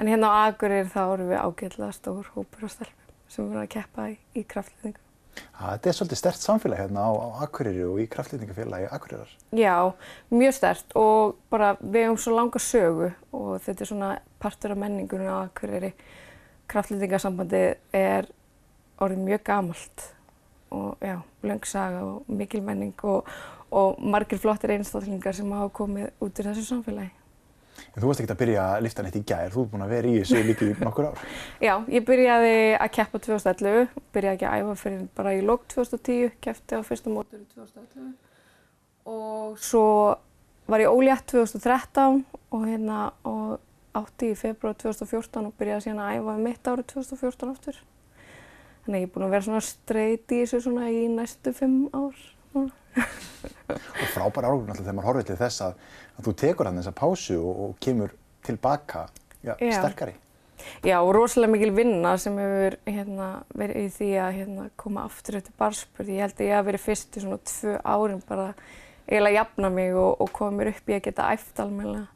En 0.00 0.10
hérna 0.10 0.32
á 0.32 0.50
Akureyri 0.50 0.90
þá 0.90 1.02
eru 1.06 1.30
við 1.30 1.40
ágætlega 1.40 1.96
stór 1.96 2.28
hópur 2.34 2.66
og 2.66 2.72
stelpum 2.72 3.12
sem 3.30 3.48
eru 3.48 3.62
að 3.62 3.72
keppa 3.76 4.08
í, 4.12 4.18
í 4.36 4.44
kraftlningum. 4.48 5.00
Þetta 5.54 5.90
er 5.90 5.96
svolítið 5.96 6.20
stert 6.20 6.42
samfélag 6.42 6.80
hérna 6.82 7.06
á, 7.08 7.10
á 7.14 7.26
Akureyri 7.46 7.84
og 7.86 8.00
í 8.02 8.06
kraftlýtingafélagi 8.10 8.88
Akureyrar. 8.92 9.30
Já, 9.54 9.94
mjög 10.30 10.56
stert 10.58 10.94
og 10.98 11.36
bara 11.50 11.74
við 11.80 12.08
hefum 12.08 12.20
svo 12.20 12.34
langa 12.36 12.62
sögu 12.62 13.10
og 13.32 13.50
þetta 13.64 13.84
er 13.84 13.90
svona 13.90 14.10
partur 14.42 14.74
af 14.74 14.82
menningunum 14.82 15.30
á 15.30 15.46
Akureyri. 15.46 15.94
Kraftlýtingasambandi 16.70 17.64
er 17.96 18.30
orðið 19.02 19.24
mjög 19.24 19.44
gamalt 19.46 20.08
og 20.74 20.96
já, 21.00 21.18
löng 21.42 21.66
saga 21.66 22.04
og 22.04 22.24
mikil 22.28 22.62
menning 22.62 22.94
og, 23.02 23.28
og 23.70 24.00
margir 24.00 24.38
flottir 24.38 24.74
einstaklingar 24.74 25.36
sem 25.36 25.52
hafa 25.52 25.70
komið 25.74 26.10
út 26.24 26.40
í 26.40 26.46
þessu 26.48 26.66
samfélagi. 26.68 27.12
En 27.94 28.02
þú 28.02 28.10
varst 28.10 28.22
ekki 28.22 28.34
að 28.34 28.40
byrja 28.42 28.66
að 28.74 28.84
lifta 28.86 29.04
neitt 29.04 29.18
í 29.18 29.24
gær, 29.26 29.52
þú 29.54 29.64
ert 29.64 29.72
búin 29.72 29.84
að 29.86 29.94
vera 29.94 30.10
í 30.10 30.18
þessu 30.20 30.42
líka 30.46 30.66
í 30.66 30.74
nokkur 30.80 31.08
ár. 31.10 31.24
Já, 31.66 31.74
ég 31.90 32.06
byrjaði 32.08 32.56
að 32.78 32.92
keppa 32.98 33.22
2011, 33.26 33.96
byrjaði 34.14 34.38
ekki 34.38 34.48
að 34.50 34.60
æfa 34.60 34.76
fyrir 34.82 35.08
bara 35.18 35.34
í 35.34 35.42
lók 35.46 35.66
2010, 35.74 36.36
keppti 36.44 36.78
á 36.78 36.82
fyrsta 36.86 37.14
mótur 37.14 37.42
í 37.42 37.48
2011 37.54 38.12
og 39.04 39.58
svo 39.60 39.86
var 40.66 40.80
ég 40.80 40.88
ólétt 40.88 41.26
2013 41.28 42.24
og 42.50 42.62
hérna 42.64 43.10
og 43.28 43.58
átti 43.94 44.32
í 44.32 44.38
februar 44.38 44.76
2014 44.80 45.50
og 45.50 45.58
byrjaði 45.58 45.86
síðan 45.86 46.04
að 46.04 46.14
æfa 46.18 46.36
um 46.36 46.46
mitt 46.48 46.70
árið 46.70 46.86
2014 46.94 47.52
aftur. 47.52 47.82
Þannig 48.84 48.96
að 48.96 49.02
ég 49.02 49.08
er 49.08 49.12
búin 49.14 49.26
að 49.26 49.34
vera 49.34 49.46
svona 49.46 49.64
streyt 49.64 50.34
í 50.34 50.40
þessu 50.42 50.62
svona 50.64 50.88
í 50.92 51.04
næstu 51.12 51.52
fimm 51.56 51.84
ár. 51.94 52.16
og 52.54 54.10
frábær 54.14 54.46
árangur 54.46 54.68
náttúrulega 54.68 54.84
þegar 54.84 54.96
maður 54.96 55.08
horfið 55.08 55.28
til 55.30 55.38
þess 55.40 55.62
að, 55.66 55.78
að 56.18 56.28
þú 56.28 56.36
tekur 56.44 56.70
hann 56.70 56.80
þessa 56.80 56.94
pásu 56.96 57.38
og, 57.40 57.64
og 57.66 57.80
kemur 57.82 58.14
tilbaka 58.44 59.08
Já. 59.44 59.56
sterkari. 59.58 60.14
Já, 60.84 60.96
og 61.02 61.12
rosalega 61.14 61.52
mikil 61.52 61.74
vinna 61.76 62.14
sem 62.20 62.36
hefur 62.38 62.76
hérna, 62.88 63.28
verið 63.58 63.86
í 63.88 63.92
því 63.92 64.10
að 64.22 64.32
hérna, 64.38 64.66
koma 64.80 65.04
aftur 65.08 65.38
eftir 65.40 65.56
barspurði. 65.60 66.16
Ég 66.16 66.24
held 66.24 66.40
að 66.40 66.46
ég 66.46 66.56
hef 66.56 66.66
verið 66.68 66.84
fyrst 66.84 67.18
í 67.18 67.24
svona 67.24 67.40
tvö 67.50 67.76
árin 67.82 68.22
bara 68.28 68.48
eiginlega 69.04 69.40
jafna 69.42 69.70
mig 69.74 69.94
og, 69.98 70.20
og 70.24 70.32
koma 70.32 70.58
mér 70.60 70.72
upp 70.72 70.88
í 70.88 70.96
að 70.96 71.06
geta 71.08 71.30
æft 71.34 71.60
almennilega. 71.60 72.06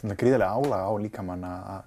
Þannig 0.00 0.14
að 0.14 0.22
gríðarlega 0.22 0.58
álag 0.58 0.86
á 0.88 0.92
líkamann 1.02 1.46
að 1.48 1.80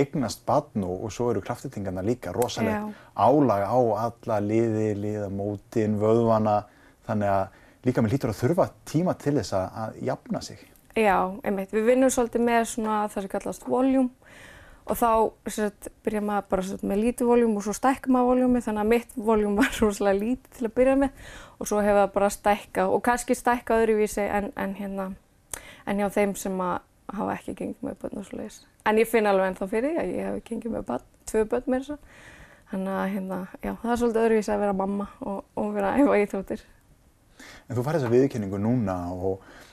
eignast 0.00 0.44
badn 0.46 0.84
og, 0.86 1.04
og 1.06 1.14
svo 1.14 1.30
eru 1.32 1.42
kraftitingarna 1.44 2.02
líka 2.06 2.32
rosalega 2.34 2.86
Já. 2.86 2.94
álag 3.18 3.64
á 3.66 3.78
alla 4.06 4.40
liði, 4.44 4.92
liðamótin, 5.02 5.98
vöðvana. 6.00 6.60
Þannig 7.08 7.34
að 7.34 7.58
líkaminn 7.88 8.12
lítur 8.14 8.32
að 8.32 8.42
þurfa 8.44 8.68
tíma 8.88 9.16
til 9.18 9.36
þess 9.40 9.56
að, 9.58 9.80
að 9.84 10.02
jafna 10.10 10.44
sig. 10.46 10.66
Já, 11.00 11.16
einmitt. 11.46 11.70
Við 11.72 11.86
vinnum 11.86 12.10
svolítið 12.12 12.42
með 12.44 12.64
svona 12.74 12.96
það 13.08 13.24
sem 13.24 13.32
kallast 13.32 13.68
voljúm 13.68 14.10
og 14.90 14.98
þá 14.98 15.10
sagt, 15.54 15.88
byrja 16.04 16.22
maður 16.24 16.46
bara 16.50 16.64
sagt, 16.66 16.84
með 16.86 17.02
lítið 17.04 17.30
voljúm 17.30 17.56
og 17.56 17.64
svo 17.64 17.74
stækka 17.76 18.10
maður 18.10 18.30
voljúmi 18.32 18.62
þannig 18.64 18.82
að 18.82 18.90
mitt 18.90 19.16
voljúm 19.16 19.56
var 19.60 19.70
rosalega 19.78 20.18
lítið 20.18 20.56
til 20.56 20.66
að 20.66 20.74
byrja 20.80 20.96
með 21.04 21.30
og 21.56 21.70
svo 21.70 21.82
hefur 21.84 22.00
það 22.00 22.14
bara 22.16 22.30
stækkað 22.34 22.94
og 22.96 23.04
kannski 23.06 23.36
stækkað 23.38 23.84
öðruvísi 23.84 24.24
en, 24.26 24.50
en 24.58 24.74
hérna 24.80 25.06
en 25.86 26.02
hjá 26.02 26.08
þeim 26.16 26.34
sem 26.38 26.64
að 26.64 26.76
hafa 27.14 27.36
ekki 27.38 27.56
gengið 27.60 27.86
með 27.86 27.96
börn 28.02 28.20
og 28.20 28.26
svo 28.26 28.40
leiðis. 28.40 28.58
En 28.86 29.00
ég 29.00 29.08
finn 29.10 29.30
alveg 29.30 29.50
ennþá 29.50 29.70
fyrir 29.70 29.96
að 30.00 30.12
ég 30.14 30.28
hef 30.28 30.44
gengið 30.50 30.74
með 30.74 30.84
börn, 30.90 31.08
tvö 31.30 31.46
börn 31.50 31.70
með 31.70 31.86
þessu. 31.86 31.96
Þannig 32.70 32.98
að 32.98 33.08
hérna, 33.14 33.38
já, 33.58 33.72
það 33.82 33.92
er 33.94 34.00
svolítið 34.02 34.26
öðruvísi 34.26 34.52
að 34.54 34.62
vera 34.62 34.76
mamma 34.78 35.06
og, 35.26 35.40
og 35.58 35.72
vera 35.74 35.94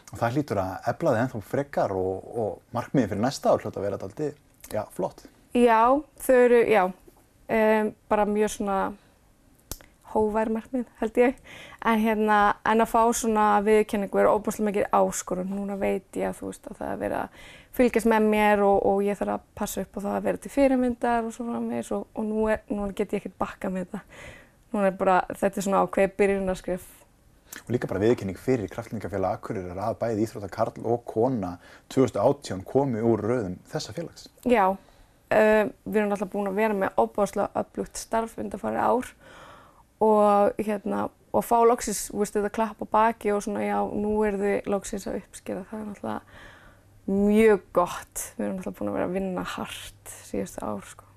núna 0.07 0.13
og, 0.13 0.13
og 0.13 0.19
það 0.19 0.37
hlýtur 0.37 0.61
að 0.61 0.91
efla 0.93 1.13
þig 1.13 1.21
ennþá 1.21 1.41
frekar 1.41 1.91
og, 1.91 2.29
og 2.37 2.61
markmiðin 2.71 3.09
fyrir 3.09 3.21
næsta 3.21 3.51
ár 3.51 3.61
hljóta 3.61 3.79
að 3.79 3.83
vera 3.83 3.97
alltaf 3.97 4.33
já, 4.71 4.85
flott. 4.93 5.25
Já, 5.53 6.01
þau 6.19 6.35
eru, 6.35 6.63
já, 6.67 6.83
um, 7.49 7.93
bara 8.09 8.25
mjög 8.25 8.49
svona 8.49 8.93
hóvær 10.13 10.49
markmið 10.49 10.85
held 11.01 11.17
ég. 11.17 11.37
En 11.85 11.99
hérna, 11.99 12.57
en 12.65 12.81
að 12.81 12.91
fá 12.91 13.01
svona 13.13 13.61
viðurkenningu 13.65 14.19
er 14.19 14.29
óbúslega 14.31 14.69
mikið 14.69 14.87
áskorun. 14.91 15.51
Núna 15.51 15.77
veit 15.79 16.15
ég 16.15 16.29
að 16.29 16.39
þú 16.39 16.51
veist 16.51 16.67
að 16.67 16.77
það 16.79 16.91
er 16.91 17.01
verið 17.03 17.17
að 17.21 17.29
fylgjast 17.77 18.09
með 18.09 18.29
mér 18.31 18.63
og, 18.65 18.79
og 18.87 19.03
ég 19.05 19.19
þarf 19.19 19.35
að 19.35 19.45
passa 19.55 19.83
upp 19.83 19.97
á 19.97 19.99
það 19.99 20.15
að 20.15 20.27
vera 20.27 20.37
til 20.41 20.51
fyrirmyndar 20.51 21.27
og 21.27 21.35
svo 21.35 21.45
framvegis 21.45 21.91
og, 21.93 22.07
og 22.15 22.25
nú, 22.25 22.47
er, 22.49 22.63
nú 22.71 22.87
get 22.97 23.13
ég 23.13 23.21
ekkert 23.21 23.37
bakka 23.37 23.69
með 23.69 23.85
þetta. 23.85 24.01
Nú 24.73 24.83
er 24.83 24.95
bara, 24.97 25.19
þetta 25.29 25.61
er 25.61 25.67
svona 25.67 25.83
ákveði 25.85 26.13
byrjunarskriff. 26.17 26.87
Og 27.65 27.71
líka 27.73 27.89
bara 27.89 28.01
viðurkenning 28.03 28.39
fyrir 28.39 28.71
kraftlingafélag 28.71 29.37
Akureyrar 29.37 29.79
að 29.83 29.99
bæði 30.01 30.25
íþrótta 30.25 30.49
Karl 30.51 30.83
og 30.85 31.05
kona 31.09 31.55
2018 31.93 32.65
komi 32.67 33.03
úr 33.03 33.23
rauðum 33.25 33.57
þessa 33.71 33.95
félags. 33.95 34.27
Já, 34.47 34.65
uh, 34.73 35.63
við 35.85 36.01
erum 36.01 36.15
alltaf 36.15 36.33
búin 36.33 36.51
að 36.51 36.59
vera 36.61 36.77
með 36.77 36.99
óbáslega 37.01 37.63
öflugt 37.63 38.01
starf 38.01 38.37
undanfarið 38.41 38.83
ár 38.83 39.13
og, 40.03 40.59
hérna, 40.61 41.07
og 41.33 41.45
fá 41.45 41.57
loksins, 41.65 42.07
veistu 42.13 42.41
þetta, 42.41 42.53
klapp 42.53 42.83
á 42.83 42.87
baki 42.91 43.33
og 43.33 43.41
svona 43.45 43.65
já, 43.65 43.79
nú 43.89 44.19
er 44.27 44.37
þið 44.41 44.71
loksins 44.71 45.07
að 45.09 45.19
uppskera. 45.23 45.65
Það 45.71 45.79
er 45.79 45.89
náttúrulega 45.89 46.21
mjög 47.07 47.67
gott. 47.75 48.23
Við 48.37 48.47
erum 48.47 48.61
alltaf 48.61 48.79
búin 48.79 48.91
að 48.91 48.97
vera 48.99 49.09
að 49.09 49.17
vinna 49.17 49.43
hart 49.55 50.15
síðustu 50.27 50.63
ár, 50.63 50.87
sko. 50.87 51.07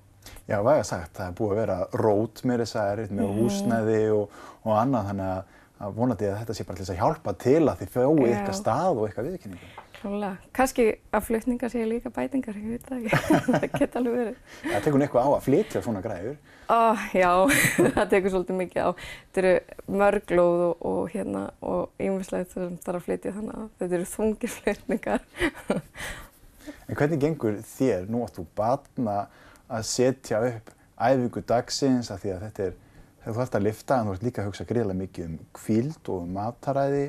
Já, 0.49 0.59
væga 0.65 0.83
sagt, 0.85 1.15
það 1.17 1.27
er 1.27 1.35
búið 1.37 1.51
að 1.51 1.59
vera 1.61 1.77
rót 2.01 2.41
með 2.47 2.63
þess 2.63 2.77
að 2.77 2.91
erið 2.93 3.15
með 3.17 3.33
húsnæði 3.37 3.99
og, 4.15 4.37
og 4.65 4.73
annað 4.77 5.09
þannig 5.09 5.31
að, 5.31 5.57
að 5.81 5.95
vonandi 5.97 6.27
að 6.29 6.37
þetta 6.41 6.55
sé 6.57 6.65
bara 6.67 6.77
til 6.77 6.85
þess 6.85 6.93
að 6.93 6.99
hjálpa 7.01 7.33
til 7.41 7.61
að 7.61 7.79
þið 7.81 7.91
fjóðu 7.95 8.27
eitthvað 8.27 8.57
stað 8.59 8.99
og 8.99 9.07
eitthvað 9.07 9.27
viðurkenningu. 9.29 9.69
Klálega. 10.01 10.31
Kannski 10.57 10.85
að 11.13 11.25
flutningar 11.27 11.73
séu 11.73 11.83
líka 11.85 12.09
bætingar, 12.13 12.57
ég 12.57 12.71
veit 12.73 12.87
það 12.87 13.03
ekki. 13.03 13.19
það 13.51 13.67
geta 13.75 14.01
alveg 14.01 14.17
verið. 14.17 14.39
Það 14.63 14.87
tekur 14.87 15.05
eitthvað 15.05 15.27
á 15.27 15.29
að 15.31 15.45
flytja 15.45 15.83
svona 15.85 16.01
græður. 16.05 16.39
Ó, 16.71 16.81
já, 17.13 17.31
það 17.97 18.09
tekur 18.15 18.33
svolítið 18.33 18.59
mikið 18.61 18.81
á. 18.81 18.89
Þetta 19.27 19.43
eru 19.43 19.99
mörglóð 20.01 20.65
og, 20.65 20.83
og 20.91 21.13
hérna 21.13 21.45
og 21.61 22.01
ýmislegt 22.01 22.55
sem 22.55 22.75
þarf 22.81 23.01
að 23.01 23.07
flytja 23.09 23.35
þannig 23.37 23.61
að 23.61 23.69
þetta 23.81 23.97
eru 23.99 24.11
þungir 24.15 24.53
flutningar. 24.57 25.25
En 26.91 26.97
hvernig 26.97 27.21
gengur 27.21 27.55
þér, 27.65 28.07
nú 28.11 28.21
átt 28.25 28.35
þú 28.37 28.43
batna 28.57 29.15
að 29.71 29.85
setja 29.87 30.41
upp 30.45 30.71
æfingu 31.01 31.43
dagsins 31.47 32.11
af 32.13 32.21
því 32.21 32.33
að 32.35 32.43
þetta 32.45 32.65
er, 32.67 32.75
þegar 33.21 33.35
þú 33.35 33.41
ert 33.43 33.57
að 33.57 33.65
lifta 33.67 33.97
en 33.97 34.07
þú 34.07 34.13
ert 34.15 34.23
líka 34.25 34.41
að 34.41 34.47
hugsa 34.49 34.65
greiðlega 34.69 34.99
mikið 35.01 35.25
um 35.27 35.35
kvíld 35.53 36.09
og 36.09 36.23
um 36.23 36.31
mataræði. 36.37 37.03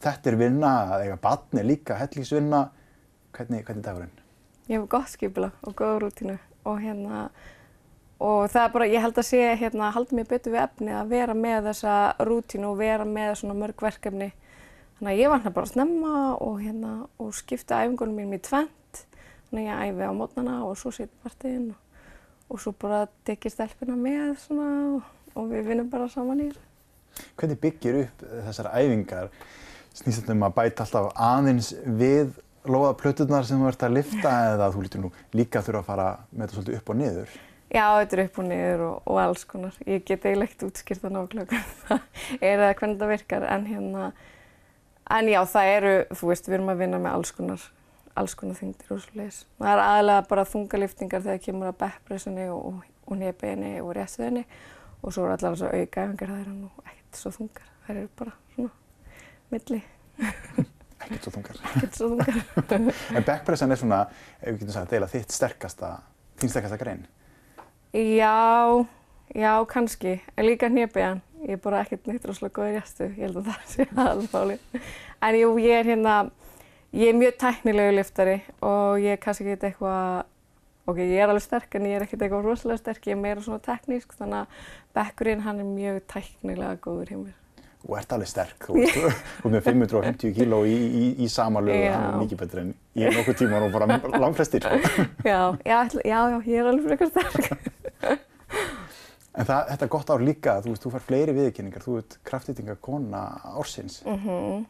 Þetta 0.00 0.30
er 0.30 0.38
vinna, 0.40 0.72
að 0.94 1.04
eiga 1.06 1.18
batni 1.26 1.64
líka 1.66 1.98
hellingsvinna. 2.00 2.62
Hvernig, 3.36 3.66
hvernig 3.66 3.82
er 3.82 3.88
dagurinn? 3.90 4.22
Ég 4.66 4.80
hef 4.80 4.88
gott 4.90 5.12
skipula 5.12 5.52
og 5.62 5.76
góða 5.78 6.00
rútínu 6.02 6.38
og 6.66 6.80
hérna 6.80 7.28
og 8.18 8.48
það 8.48 8.62
er 8.62 8.72
bara, 8.72 8.86
ég 8.88 9.02
held 9.04 9.18
að 9.20 9.26
sé 9.28 9.42
hérna, 9.60 9.92
halda 9.92 10.16
mér 10.16 10.28
betur 10.30 10.54
við 10.54 10.62
efni 10.62 10.94
að 10.96 11.12
vera 11.12 11.34
með 11.36 11.68
þessa 11.68 11.96
rútínu 12.24 12.70
og 12.70 12.78
vera 12.80 13.04
með 13.04 13.34
svona 13.42 13.58
mörg 13.60 13.82
verkefni. 13.84 14.30
Þannig 14.96 15.12
að 15.12 15.20
ég 15.20 15.32
vakna 15.34 15.52
bara 15.52 15.68
snemma 15.68 16.14
og 16.40 16.62
hérna 16.62 16.92
og 17.20 17.34
skipta 17.36 17.82
æfingunum 17.84 18.16
mínum 18.16 18.38
í 18.38 18.40
tvent. 18.40 19.02
Þannig 19.50 19.68
að 19.68 19.84
ég 19.84 19.92
æfi 19.92 20.08
á 20.08 20.12
mótnana 20.16 20.56
og 20.64 20.78
svo 20.80 20.94
setjum 20.96 21.20
partiðinn 21.26 21.68
og, 21.74 22.08
og 22.48 22.62
svo 22.64 22.72
bara 22.80 23.02
tekið 23.28 23.52
stelpina 23.52 23.98
með 24.00 24.32
svona 24.46 24.70
og, 24.94 25.12
og 25.36 25.52
við 25.52 25.70
vinnum 25.70 25.92
bara 25.92 26.08
saman 26.12 26.42
í 26.42 26.48
þessu. 26.50 26.64
Hvernig 27.36 27.60
byggir 27.60 28.00
upp 28.02 28.24
þessar 28.48 28.72
æfingar? 28.74 29.30
Snýst 29.96 30.20
þetta 30.20 30.34
um 30.36 30.44
að 30.44 30.56
bæta 30.58 30.84
alltaf 30.84 31.06
aðeins 31.16 31.70
við 31.86 32.34
loða 32.68 32.94
plöturnar 32.98 33.46
sem 33.46 33.60
þú 33.60 33.68
ert 33.70 33.84
að 33.86 33.94
lifta 33.96 34.32
eða 34.52 34.70
þú 34.74 34.84
lítur 34.84 35.04
nú 35.04 35.10
líka 35.36 35.62
þurfa 35.64 35.82
að 35.82 35.90
fara 35.90 36.08
með 36.30 36.42
þetta 36.42 36.56
svolítið 36.56 36.78
upp 36.80 36.90
og 36.92 36.98
niður? 37.00 37.36
Já, 37.66 37.86
þetta 37.98 38.16
er 38.16 38.22
upp 38.22 38.40
og 38.40 38.46
niður 38.46 38.82
og, 38.86 38.98
og 39.10 39.20
alls 39.22 39.44
konar. 39.48 39.78
Ég 39.86 40.04
get 40.06 40.26
eiginlega 40.26 40.50
ekkert 40.50 40.66
útskýrt 40.68 41.06
að 41.06 41.16
nákvæmlega 41.16 41.62
það 41.86 42.04
er 42.40 42.52
eða 42.52 42.74
hvernig 42.80 43.00
það 43.00 43.12
virkar 43.14 43.48
en 43.54 43.66
hérna, 43.70 44.10
en 45.16 45.32
já 45.32 45.40
það 45.54 45.72
eru, 45.72 45.94
þú 46.12 46.30
veist, 46.30 46.50
við 46.50 46.58
erum 46.58 46.72
að 46.74 46.84
vinna 46.84 47.02
með 47.02 47.18
alls 47.18 47.34
konar, 47.36 47.66
alls 48.14 48.36
konar 48.38 48.60
þingdir 48.60 48.94
og 48.94 49.02
svo 49.02 49.18
leiðis. 49.18 49.42
Það 49.58 49.72
er 49.72 49.84
aðalega 49.86 50.28
bara 50.30 50.46
þungaliftingar 50.52 51.26
þegar 51.26 51.44
kemur 51.48 51.72
að 51.72 51.80
backpressinni 51.82 52.48
og, 52.54 52.70
og, 52.70 52.94
og 53.06 53.20
nefbeginni 53.22 53.74
og 53.82 53.92
réttsviðinni 53.98 54.46
og 55.06 55.14
svo 55.14 55.24
eru 55.24 55.36
allar 55.36 55.54
þessar 55.54 55.76
aukaæfingar, 55.80 56.32
það 56.32 56.40
eru 56.42 56.54
nú 56.56 56.70
ekkert 56.84 57.20
svo 57.20 57.34
þungar, 57.36 57.68
það 57.86 58.00
eru 58.00 58.08
bara 58.18 58.32
svona 58.54 58.72
milli. 59.54 59.82
Ekkert 61.06 61.26
svo 61.26 61.32
þungar. 61.36 61.58
Ekkert 61.70 61.98
svo 61.98 62.08
þungar. 62.10 62.40
en 63.16 63.26
backpressan 63.26 63.74
er 63.74 63.78
svona, 63.78 64.00
ef 64.40 64.48
við 64.48 64.62
getum 64.64 64.74
sagt, 64.74 64.94
eða 64.96 65.08
þitt 65.12 65.34
sterkasta, 65.34 65.92
þín 66.40 66.52
sterkasta 66.52 66.78
grein. 66.80 67.04
Já, 67.94 68.84
já, 69.36 69.52
kannski. 69.70 70.18
En 70.34 70.48
líka 70.48 70.70
hnepiðan. 70.72 71.22
Ég 71.46 71.58
er 71.58 71.60
bara 71.62 71.84
ekkert 71.84 72.08
neitt 72.08 72.24
rosalega 72.26 72.56
góð 72.56 72.72
í 72.72 72.74
réttu. 72.74 73.06
Ég 73.12 73.22
held 73.22 73.38
að 73.42 73.50
það 73.52 73.68
sé 73.70 73.86
aðalmáli. 73.92 74.56
En 75.28 75.38
jú, 75.38 75.52
ég 75.62 75.82
er 75.82 75.90
hérna, 75.92 76.16
ég 76.96 77.12
er 77.12 77.20
mjög 77.20 77.38
tæknilegu 77.44 77.94
liftari 77.94 78.38
og 78.64 79.04
ég 79.04 79.14
er 79.14 79.22
kannski 79.22 79.46
ekkert 79.46 79.68
eitthvað, 79.70 80.26
ok, 80.86 81.00
ég 81.02 81.18
er 81.22 81.30
alveg 81.32 81.44
sterk 81.44 81.74
en 81.78 81.88
ég 81.88 81.96
er 81.98 82.04
ekkert 82.06 82.22
eitthvað 82.26 82.46
rosalega 82.46 82.80
sterk. 82.82 83.08
Ég 83.08 83.16
er 83.16 83.20
meira 83.22 83.42
svona 83.44 83.62
teknísk, 83.64 84.14
þannig 84.18 84.44
að 84.44 84.62
bekkurinn 84.96 85.42
hann 85.46 85.60
er 85.62 85.68
mjög 85.68 85.98
tæknilega 86.12 86.78
góður 86.84 87.12
hjá 87.12 87.18
mér. 87.24 87.34
Þú 87.86 87.96
ert 88.00 88.14
alveg 88.16 88.30
sterk, 88.30 88.66
þú 88.66 88.82
ert 88.82 89.48
með 89.54 89.66
550 89.68 90.36
kíló 90.36 90.62
í, 90.66 90.74
í, 90.74 91.04
í 91.22 91.28
samanlögu, 91.30 91.82
Já. 91.84 91.92
hann 91.94 92.06
er 92.08 92.22
mikið 92.24 92.40
betur 92.42 92.62
en 92.64 92.72
ég 92.98 93.10
er 93.10 93.18
nokkuð 93.18 93.40
tíma 93.42 93.60
og 93.62 93.74
bara 93.76 93.98
langflestir. 94.22 94.66
Sko. 94.66 95.04
Já, 95.30 95.40
já, 95.66 95.80
já, 96.02 96.20
já, 96.32 96.38
ég 96.48 96.62
er 96.62 96.70
alveg 96.72 96.88
frekar 96.90 97.12
sterk. 97.14 97.52
En 99.36 99.44
það, 99.44 99.66
þetta 99.68 99.84
er 99.84 99.90
gott 99.92 100.10
ár 100.14 100.22
líka, 100.24 100.52
þú 100.64 100.70
veist, 100.72 100.80
þú 100.86 100.90
fær 100.94 101.02
fleiri 101.04 101.32
viðurkenningar, 101.36 101.82
þú 101.84 101.98
ert 102.00 102.14
kraftlýtinga 102.24 102.78
kona 102.80 103.20
ársins 103.52 103.98
Mm 104.08 104.64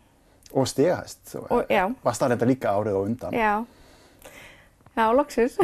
og 0.52 0.68
stegahæst. 0.68 1.36
Og 1.50 1.66
já. 1.70 1.88
Varst 2.04 2.22
það 2.22 2.32
reynda 2.32 2.46
líka 2.48 2.72
árið 2.72 2.96
á 2.96 3.00
undan? 3.02 3.34
Já, 3.34 3.54
já, 4.96 5.06
loksins. 5.12 5.56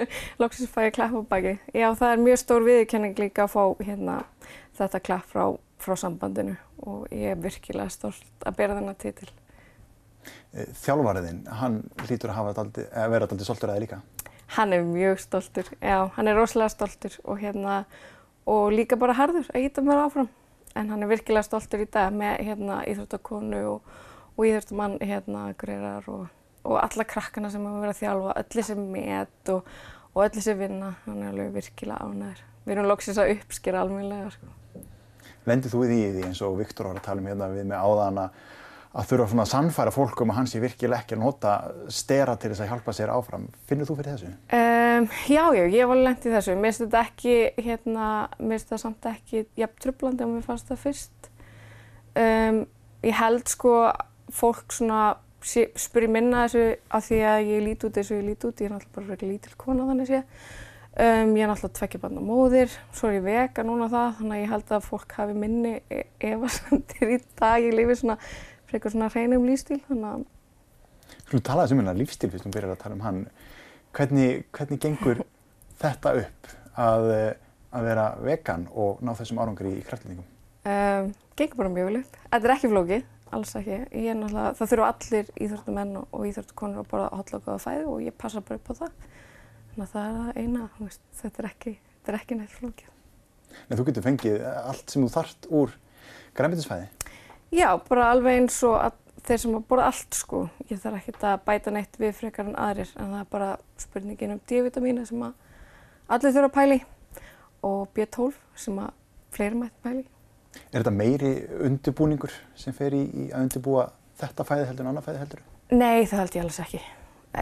loksins 0.42 0.70
fæ 0.72 0.86
ég 0.88 0.96
klapp 0.96 1.14
á 1.16 1.22
baki. 1.28 1.58
Já, 1.74 1.88
það 1.98 2.08
er 2.14 2.24
mjög 2.24 2.40
stór 2.42 2.66
viðurkenning 2.66 3.18
líka 3.20 3.46
að 3.46 3.54
fá 3.54 3.62
hérna, 3.84 4.16
þetta 4.78 5.02
klapp 5.08 5.28
frá, 5.30 5.44
frá 5.82 5.96
sambandinu 5.98 6.56
og 6.82 7.06
ég 7.14 7.34
er 7.34 7.40
virkilega 7.40 7.92
stolt 7.92 8.46
að 8.46 8.58
bera 8.58 8.78
þennan 8.78 8.98
titil. 9.00 9.30
Eh, 10.52 10.68
Þjálfariðinn, 10.82 11.44
hann 11.60 11.80
hlýtur 12.06 12.32
að 12.32 12.52
daldi, 12.58 12.86
að 12.92 13.14
vera 13.14 13.28
daldi 13.30 13.46
stoltur 13.46 13.72
að 13.72 13.78
þið 13.78 13.84
líka. 13.86 14.00
Hann 14.52 14.74
er 14.76 14.84
mjög 14.84 15.22
stoltur, 15.22 15.68
já, 15.80 15.98
hann 16.16 16.28
er 16.28 16.36
rosalega 16.36 16.74
stoltur 16.74 17.14
og, 17.24 17.38
hérna, 17.40 17.84
og 18.44 18.72
líka 18.74 18.98
bara 19.00 19.16
harður 19.16 19.48
að 19.54 19.68
íta 19.68 19.84
mér 19.84 20.04
áfram. 20.04 20.28
En 20.76 20.90
hann 20.92 21.04
er 21.04 21.08
virkilega 21.08 21.46
stoltur 21.46 21.84
í 21.84 21.88
dag 21.88 22.12
með 22.16 22.42
hérna, 22.48 22.82
íþróttakonu 22.88 23.62
og, 23.70 23.96
og 24.36 24.44
íþróttamann 24.48 24.98
hérna, 25.00 25.46
greirar 25.60 26.08
og, 26.12 26.28
og 26.62 26.78
alla 26.82 27.06
krakkana 27.08 27.50
sem 27.52 27.66
hefur 27.66 27.84
verið 27.84 27.94
að 27.94 28.00
þjálfa, 28.00 28.38
öll 28.40 28.56
þessi 28.56 28.78
met 28.80 29.52
og, 29.52 29.68
og 30.14 30.24
öll 30.24 30.32
þessi 30.38 30.56
vinna, 30.60 30.94
hann 31.06 31.20
er 31.22 31.30
alveg 31.32 31.54
virkilega 31.58 32.08
ánæður. 32.08 32.42
Við 32.62 32.76
erum 32.76 32.90
loksins 32.90 33.18
að 33.18 33.34
uppskera 33.36 33.82
almennilega, 33.82 34.32
sko. 34.36 34.86
Lendið 35.50 35.72
þú 35.74 35.84
í 35.84 35.94
því, 35.98 36.26
eins 36.28 36.42
og 36.46 36.58
Viktor 36.60 36.92
var 36.92 37.00
að 37.00 37.06
tala 37.08 37.22
um 37.22 37.30
hérna 37.32 37.50
við 37.50 37.70
með 37.72 37.86
áðan 37.88 38.26
að 38.26 38.42
að 38.92 39.08
þurfa 39.08 39.28
svona 39.30 39.44
að 39.46 39.50
sannfæra 39.52 39.92
fólk 39.94 40.20
um 40.20 40.32
að 40.32 40.38
hann 40.38 40.48
sé 40.50 40.60
virkilega 40.60 41.00
ekki 41.00 41.16
að 41.16 41.22
nota 41.22 41.52
stera 41.92 42.34
til 42.36 42.50
þess 42.52 42.64
að 42.64 42.72
hjálpa 42.72 42.94
sér 42.96 43.12
áfram. 43.14 43.46
Finnur 43.68 43.88
þú 43.88 43.96
fyrir 43.98 44.18
þessu? 44.18 44.32
Um, 44.58 45.06
já, 45.32 45.44
já, 45.56 45.62
ég 45.72 45.88
var 45.88 46.00
lent 46.02 46.26
í 46.28 46.32
þessu. 46.32 46.56
Mér 46.58 46.68
finnst 46.68 46.84
þetta 46.84 47.02
ekki, 47.06 47.36
hérna, 47.64 48.08
mér 48.36 48.58
finnst 48.58 48.72
það 48.74 48.82
samt 48.84 49.08
ekki 49.14 49.44
jafn 49.62 49.82
trublandi 49.86 50.26
og 50.26 50.34
mér 50.34 50.44
fannst 50.44 50.68
það 50.68 50.82
fyrst. 50.84 51.30
Um, 52.20 52.60
ég 53.08 53.16
held 53.16 53.48
sko 53.48 53.76
fólk 54.32 54.76
svona 54.76 55.02
sé- 55.42 55.70
spyrir 55.78 56.10
minna 56.12 56.44
þessu 56.46 56.64
af 56.90 57.06
því 57.08 57.18
að 57.28 57.46
ég 57.50 57.62
lít 57.66 57.84
út 57.88 57.96
eins 58.00 58.10
og 58.12 58.18
ég 58.20 58.26
lít 58.28 58.44
út. 58.48 58.60
Ég 58.60 58.68
er 58.68 58.74
náttúrulega 58.74 58.94
bara 58.96 59.06
frekar 59.10 59.28
lítil 59.32 59.56
kona 59.58 59.86
þannig 59.90 60.10
sé. 60.10 60.22
Um, 60.92 61.30
ég 61.36 61.42
er 61.46 61.48
náttúrulega 61.48 61.78
tveggja 61.78 62.00
barna 62.02 62.20
móðir, 62.20 62.74
svo 62.92 63.08
er 63.08 63.14
ég 63.16 63.24
vega 63.24 63.64
núna 63.64 63.86
það, 63.88 64.10
þannig 64.18 64.36
að 64.36 64.42
ég 64.42 64.50
held 64.52 64.72
að 64.76 64.86
fólk 64.90 65.14
hafi 65.16 65.36
minni 65.40 65.74
e- 65.88 66.04
efasemdir 66.32 67.14
í 67.16 67.18
dag. 67.40 67.62
Ég 67.64 67.76
lifi 67.78 67.96
svona 68.02 68.18
frekar 68.68 68.92
svona 68.92 69.08
hreinum 69.14 69.46
lífstíl, 69.48 69.80
þannig 69.88 70.10
að 70.12 70.28
Þú 71.32 71.40
talaði 71.44 71.72
um 71.74 71.80
hennar 71.80 71.96
lífstíl 71.96 72.28
fyrst 72.32 72.44
þú 72.44 72.50
byrjar 72.52 72.74
að 72.74 72.82
tala 72.82 72.94
um 72.96 73.00
hann. 73.04 73.22
Hvernig, 73.96 74.44
hvernig 74.52 74.80
gengur 74.84 75.22
þetta 75.82 76.12
upp 76.20 76.52
að, 76.80 77.08
að 77.72 77.86
vera 77.88 78.06
vegan 78.20 78.66
og 78.72 79.00
ná 79.04 79.12
þessum 79.16 79.40
árangri 79.40 79.72
í 79.78 79.82
kraftlýtingum? 79.86 80.28
Um, 80.68 81.10
gengur 81.36 81.56
bara 81.62 81.72
mjög 81.72 81.88
vel 81.88 82.00
upp. 82.02 82.18
Þetta 82.28 82.48
er 82.50 82.54
ekki 82.56 82.70
flókið, 82.72 83.04
alls 83.36 83.54
ekki. 83.58 83.78
Ég 83.92 84.08
er 84.12 84.18
náttúrulega, 84.18 84.54
það 84.58 84.72
þurfa 84.72 84.88
allir 84.92 85.30
íþróttamenn 85.46 85.98
og, 86.00 86.06
og 86.12 86.24
íþróttakonur 86.30 86.82
að 86.82 86.88
borða 86.92 87.10
hotla 87.18 87.38
og 87.38 87.46
góða 87.46 87.62
fæði 87.66 87.84
og 87.90 88.02
ég 88.06 88.16
passa 88.22 88.42
bara 88.44 88.60
upp 88.60 88.72
á 88.72 88.74
það. 88.80 89.06
Þannig 89.72 89.84
að 89.86 89.92
það 89.92 90.08
er 90.08 90.18
það 90.18 90.40
eina, 90.42 90.64
veist, 90.78 91.04
þetta 91.20 91.42
er 91.42 91.48
ekki, 91.50 91.74
ekki 92.18 92.38
neitt 92.38 92.56
flókið. 92.56 92.90
Nei, 93.52 93.76
þú 93.76 93.86
getur 93.88 94.06
fengið 94.06 94.42
allt 94.48 94.92
sem 94.92 95.04
þú 95.04 95.12
þart 95.12 95.48
úr 95.52 95.76
græmitisfæði. 96.36 96.90
Já, 97.52 97.68
bara 97.88 98.10
alveg 98.14 98.38
eins 98.40 98.58
og 98.64 98.78
að 98.80 98.98
þeir 99.26 99.42
sem 99.42 99.56
að 99.56 99.66
borða 99.70 99.88
allt 99.90 100.16
sko. 100.18 100.42
Ég 100.70 100.80
þarf 100.82 100.98
ekkert 101.00 101.26
að 101.28 101.44
bæta 101.46 101.74
neitt 101.74 101.98
við 102.00 102.16
frekar 102.18 102.48
en 102.48 102.58
aðrir 102.58 102.90
en 102.96 103.12
það 103.12 103.20
er 103.20 103.28
bara 103.32 103.50
spurningin 103.80 104.34
um 104.34 104.40
D-vitamínu 104.50 105.04
sem 105.08 105.22
að 105.26 105.36
allir 106.16 106.34
þurfa 106.34 106.48
að 106.48 106.56
pæli 106.56 106.78
og 107.68 107.82
B12 107.94 108.40
sem 108.64 108.80
að 108.82 108.96
fleiri 109.36 109.60
mætti 109.60 109.84
pæli. 109.84 110.04
Er 110.72 110.82
þetta 110.82 110.94
meiri 110.94 111.32
undirbúningur 111.68 112.34
sem 112.58 112.74
fer 112.76 112.96
í, 112.96 113.02
í 113.04 113.28
að 113.32 113.46
undirbúa 113.46 113.86
þetta 114.20 114.46
fæði 114.48 114.66
heldur 114.70 114.86
en 114.86 114.92
annað 114.92 115.08
fæði 115.08 115.22
heldur? 115.22 115.44
Nei, 115.72 116.04
það 116.08 116.18
held 116.22 116.36
ég 116.36 116.44
alveg 116.44 116.60
ekki. 116.66 116.82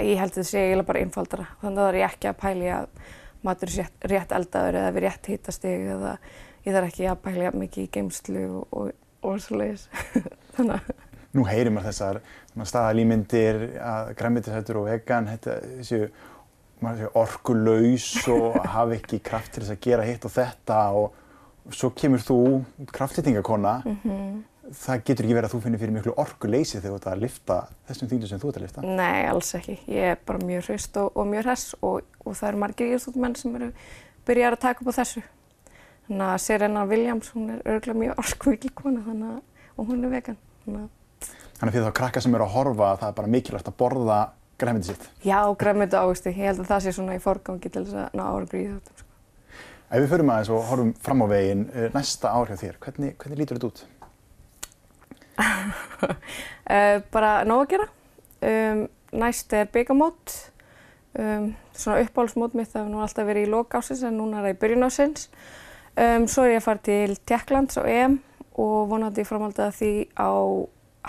Ég 0.07 0.21
held 0.23 0.37
það 0.37 0.47
sé 0.47 0.63
eiginlega 0.63 0.89
bara 0.93 1.03
einfaldara. 1.03 1.49
Þannig 1.63 1.81
að 1.81 1.89
það 1.89 1.99
er 1.99 2.07
ekki 2.07 2.31
að 2.31 2.41
pæli 2.45 2.71
að 2.75 2.89
matur 3.47 3.73
sé 3.73 3.85
rétt, 3.85 4.09
rétt 4.13 4.35
eldaður 4.37 4.81
eða 4.81 4.95
við 4.95 5.07
rétt 5.07 5.31
hýtastig 5.33 5.87
eða 5.97 6.17
ég 6.67 6.75
þarf 6.77 6.91
ekki 6.91 7.09
að 7.11 7.23
pæli 7.25 7.47
að 7.49 7.61
mikið 7.63 7.87
í 7.87 7.93
geimslu 7.97 8.45
og, 8.61 8.91
að, 10.77 10.93
Nú 11.31 11.47
heyrir 11.47 11.71
maður 11.71 11.93
þessar 11.93 12.21
svona 12.51 12.67
staðalímyndir 12.67 13.61
að 13.87 14.13
græmitisættur 14.19 14.81
og 14.81 14.89
vegan 14.91 15.31
þetta 15.31 15.57
séu 15.87 16.09
orkulaus 17.15 18.09
og 18.33 18.57
hafi 18.73 18.97
ekki 18.99 19.21
kraft 19.25 19.55
til 19.55 19.63
þess 19.63 19.75
að 19.77 19.83
gera 19.85 20.07
hitt 20.09 20.25
og 20.27 20.35
þetta 20.35 20.79
og 20.97 21.20
svo 21.71 21.91
kemur 21.97 22.23
þú 22.25 22.39
kraftlýtingakona 22.95 23.75
það 24.71 25.03
getur 25.09 25.27
ekki 25.27 25.37
verið 25.37 25.49
að 25.49 25.55
þú 25.55 25.61
finnir 25.65 25.81
fyrir 25.81 25.95
miklu 25.95 26.15
orkuleysi 26.21 26.79
þegar 26.79 26.93
þú 26.93 26.99
ert 26.99 27.09
að 27.11 27.23
lifta 27.25 27.57
þessum 27.89 28.11
þýndum 28.11 28.31
sem 28.31 28.41
þú 28.41 28.51
ert 28.51 28.59
að 28.61 28.65
lifta. 28.67 28.85
nei, 28.87 29.27
alls 29.27 29.51
ekki. 29.59 29.77
Ég 29.91 30.15
er 30.15 30.23
bara 30.27 30.43
mjög 30.47 30.69
hraust 30.69 31.01
og, 31.01 31.11
og 31.17 31.29
mjög 31.31 31.47
hress 31.49 31.75
og, 31.81 32.07
og 32.25 32.39
það 32.39 32.49
eru 32.51 32.63
margir 32.63 32.95
íþróttmenn 32.95 33.37
sem 33.41 33.59
eru 33.59 33.71
byrjar 34.29 34.57
að 34.57 34.65
taka 34.67 34.85
upp 34.85 34.93
á 34.95 34.99
þessu. 35.01 35.25
Þannig 36.07 36.27
að 36.29 36.39
Serena 36.45 36.87
Williams, 36.91 37.33
hún 37.35 37.51
er 37.55 37.63
örgulega 37.67 38.03
mjög 38.05 38.23
orkvíkil 38.25 38.73
kona 38.79 39.35
og 39.77 39.91
hún 39.91 40.07
er 40.07 40.15
vegan. 40.15 40.41
Þannig 40.67 40.89
að 41.61 41.75
fyrir 41.75 41.89
þá 41.89 41.97
krakka 42.01 42.23
sem 42.23 42.35
eru 42.35 42.47
að 42.47 42.55
horfa 42.55 42.95
það 43.03 43.11
er 43.11 43.19
bara 43.19 43.35
mikilvægt 43.35 43.71
að 43.71 43.79
borða 43.81 44.21
græmiti 44.61 44.93
sitt. 44.93 45.07
Já, 45.25 45.41
græmið 45.59 45.97
ávisti. 45.99 46.35
Ég 46.35 46.51
held 46.51 46.65
að 46.65 46.73
það 46.73 46.83
sé 46.85 46.97
svona 46.97 47.17
í 47.17 47.23
forgangi 47.23 47.71
til 47.71 47.85
þess 47.87 48.03
að 48.05 48.19
ná 48.19 48.27
árangur 48.29 48.61
í 48.61 48.67
þetta. 48.71 48.99
Sko. 49.01 49.10
Ef 49.91 50.05
við 50.05 50.13
förum 50.13 50.29
aðeins 50.31 50.51
og 50.55 50.67
horfum 50.69 50.91
fram 51.03 51.25
á 51.25 51.27
veginn 51.33 51.65
eh, 51.75 51.89
næsta 51.91 52.31
ár 52.31 52.47
hjá 52.47 52.61
þér, 52.61 52.77
hvernig, 52.85 53.17
hvernig 53.19 53.41
lítur 53.41 53.59
þetta 53.59 53.71
út? 53.71 53.81
Uh, 55.41 57.01
bara 57.15 57.33
nóg 57.49 57.65
að 57.65 57.73
gera. 57.73 57.89
Um, 58.47 58.85
næst 59.19 59.57
er 59.59 59.67
byggamót. 59.75 60.37
Um, 61.19 61.51
svona 61.75 62.05
uppáhaldsmót 62.05 62.55
mitt 62.55 62.71
það 62.71 62.85
hefur 62.85 62.93
nú 62.93 63.03
alltaf 63.03 63.27
verið 63.27 63.49
í 63.49 63.51
lok 63.51 63.75
ásins 63.75 64.05
en 64.07 64.15
núna 64.21 64.39
er 64.39 64.47
það 64.47 64.55
í 64.55 64.61
byrjun 64.63 64.87
ásins. 64.87 65.27
Um, 65.99 66.29
svo 66.31 66.47
er 66.47 66.55
ég 66.55 66.63
að 66.63 66.67
fara 66.69 66.85
til 66.87 67.19
Tjekklands 67.27 67.81
á 67.81 67.85
EM 67.91 68.21
og 68.63 68.79
vonandi 68.93 69.27
framhaldið 69.27 69.75
því 69.81 69.93
á 70.15 70.31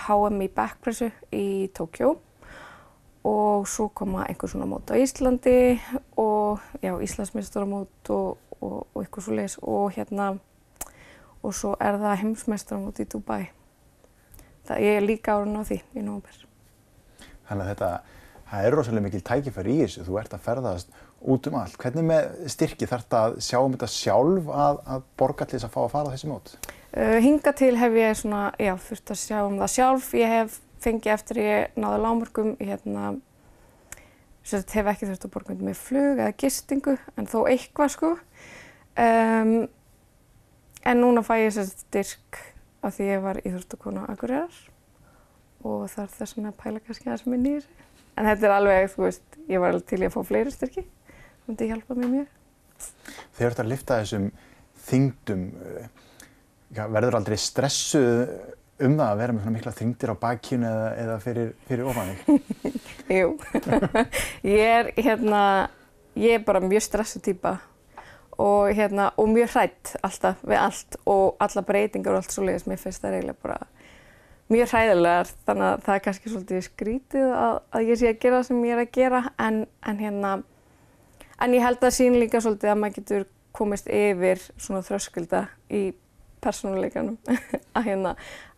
HM 0.08 0.42
í 0.42 0.50
backpressu 0.58 1.12
í 1.30 1.46
Tókjó 1.76 2.16
og 3.30 3.68
svo 3.70 3.92
koma 3.94 4.26
einhver 4.26 4.50
svona 4.50 4.66
mót 4.66 4.90
á 4.90 4.98
Íslandi 4.98 5.78
og 6.18 6.58
já, 6.82 6.96
Íslandsmeistaramót 6.98 8.10
og, 8.10 8.41
og, 8.62 8.86
og 8.94 9.02
eitthvað 9.02 9.26
svo 9.26 9.36
leis 9.36 9.58
og 9.60 9.92
hérna 9.96 10.32
og 11.42 11.54
svo 11.56 11.74
er 11.82 11.98
það 11.98 12.20
heimsmeistaramót 12.22 13.02
í 13.02 13.08
Dubai. 13.10 13.42
Það, 14.66 14.82
ég 14.86 14.98
er 14.98 15.06
líka 15.06 15.34
árun 15.34 15.58
á 15.58 15.62
því 15.66 15.78
í 15.82 16.04
nógumber. 16.04 16.42
Þannig 17.48 17.64
að 17.64 17.70
þetta, 17.72 17.88
það 18.50 18.66
er 18.66 18.76
rosalega 18.78 19.06
mikil 19.08 19.22
tækifæri 19.26 19.74
í 19.74 19.80
þessu, 19.82 20.04
þú 20.06 20.20
ert 20.22 20.36
að 20.36 20.44
ferðast 20.44 20.92
út 21.34 21.48
um 21.50 21.56
allt. 21.58 21.78
Hvernig 21.82 22.06
með 22.06 22.28
styrki 22.54 22.86
þarf 22.90 23.06
þetta 23.06 23.22
að 23.24 23.34
sjá 23.48 23.58
um 23.58 23.74
þetta 23.74 23.90
sjálf 23.90 24.52
að, 24.54 24.78
að 24.94 25.08
borga 25.18 25.48
til 25.48 25.58
þess 25.58 25.68
að 25.68 25.74
fá 25.74 25.80
að 25.82 25.92
fara 25.96 26.14
þessi 26.14 26.30
mót? 26.30 26.54
Uh, 26.92 27.18
hinga 27.24 27.54
til 27.58 27.72
hef 27.80 27.98
ég 27.98 28.16
svona, 28.20 28.44
já, 28.60 28.72
þurft 28.86 29.14
að 29.14 29.20
sjá 29.24 29.38
um 29.42 29.58
það 29.58 29.74
sjálf. 29.74 30.08
Ég 30.18 30.34
hef 30.36 30.58
fengi 30.82 31.12
eftir 31.14 31.42
ég 31.42 31.78
náði 31.78 32.02
lámörkum, 32.02 32.54
hérna, 32.62 33.14
sagt 34.46 34.74
hef 34.76 34.90
ekki 34.90 35.08
þurft 35.08 35.26
að 35.28 35.34
borga 35.34 35.54
undir 35.54 35.68
með 35.68 35.78
flug 35.80 36.18
eða 36.18 36.34
gistingu, 36.42 36.96
en 37.16 37.28
þó 37.30 37.38
eitthvað 37.50 37.94
sko. 37.94 38.10
Um, 38.98 39.54
en 40.82 41.00
núna 41.00 41.22
fæ 41.24 41.36
ég 41.44 41.54
sagt 41.54 41.86
styrk 41.86 42.40
af 42.82 42.96
því 42.96 43.08
ég 43.08 43.22
var 43.22 43.40
íþróttakona 43.44 44.08
Akureyrar 44.10 44.56
og 45.62 45.86
það 45.92 46.04
er 46.04 46.14
þess 46.16 46.38
að 46.42 46.54
pæla 46.58 46.82
kannski 46.82 47.08
aðeins 47.08 47.28
minni 47.30 47.52
í 47.52 47.58
þessu. 47.60 47.88
En 48.18 48.28
þetta 48.28 48.48
er 48.48 48.54
alveg, 48.56 48.88
þú 48.92 49.04
veist, 49.06 49.36
ég 49.48 49.62
var 49.62 49.72
alveg 49.72 49.86
til 49.88 50.00
að 50.02 50.12
fá 50.12 50.18
fleiri 50.28 50.52
styrki, 50.52 50.82
það 50.82 51.46
myndi 51.48 51.68
hjálpa 51.70 51.96
mér 51.96 52.10
mjög. 52.12 52.32
Þegar 52.82 53.38
þú 53.38 53.46
ert 53.48 53.62
að 53.62 53.70
lifta 53.70 53.98
þessum 54.02 54.26
þyngdum, 54.88 55.44
já, 56.74 56.82
verður 56.82 57.18
aldrei 57.20 57.38
stressuð 57.40 58.34
um 58.86 58.96
það 58.98 59.08
að 59.08 59.20
vera 59.22 59.34
með 59.34 59.44
svona 59.44 59.56
mikla 59.56 59.74
þyngdir 59.78 60.12
á 60.12 60.16
bakkinu 60.22 60.68
eða, 60.68 60.88
eða 61.02 61.18
fyrir, 61.22 61.50
fyrir 61.68 61.90
ofan 61.90 62.12
þig? 62.12 62.78
Jú, 63.18 63.34
ég 64.54 64.72
er 64.78 64.90
hérna, 64.98 65.42
ég 66.18 66.38
er 66.38 66.46
bara 66.46 66.62
mjög 66.64 66.86
stressu 66.86 67.22
týpa 67.24 67.58
og 68.42 68.72
hérna, 68.74 69.10
og 69.20 69.28
mjög 69.30 69.52
hrætt 69.54 69.94
alltaf 70.02 70.40
við 70.46 70.58
allt 70.58 70.98
og 71.06 71.42
alla 71.44 71.64
breytingar 71.68 72.16
og 72.16 72.22
allt 72.22 72.34
svo 72.34 72.46
leiðis, 72.46 72.66
mér 72.70 72.80
finnst 72.80 73.04
það 73.04 73.18
eiginlega 73.18 73.44
bara 73.44 73.58
mjög 74.52 74.72
hræðilegar 74.72 75.30
þannig 75.46 75.68
að 75.68 75.84
það 75.86 75.94
er 75.94 76.04
kannski 76.06 76.32
svolítið 76.32 76.64
skrítið 76.66 77.28
að, 77.36 77.60
að 77.72 77.90
ég 77.92 78.00
sé 78.00 78.10
að 78.10 78.18
gera 78.24 78.40
það 78.40 78.48
sem 78.48 78.64
ég 78.66 78.74
er 78.74 78.82
að 78.82 78.96
gera 78.96 79.22
en, 79.46 79.62
en 79.88 80.02
hérna, 80.02 80.32
en 81.38 81.56
ég 81.56 81.64
held 81.64 81.86
að 81.86 81.96
sín 81.96 82.18
líka 82.20 82.42
svolítið 82.42 82.72
að 82.72 82.80
maður 82.82 82.98
getur 82.98 83.28
komist 83.52 83.88
yfir 83.92 84.40
svona 84.56 84.82
þröskulda 84.86 85.46
í 85.72 85.82
persónuleikanum. 86.42 87.18
Að 87.76 87.86
hérna, 87.86 88.14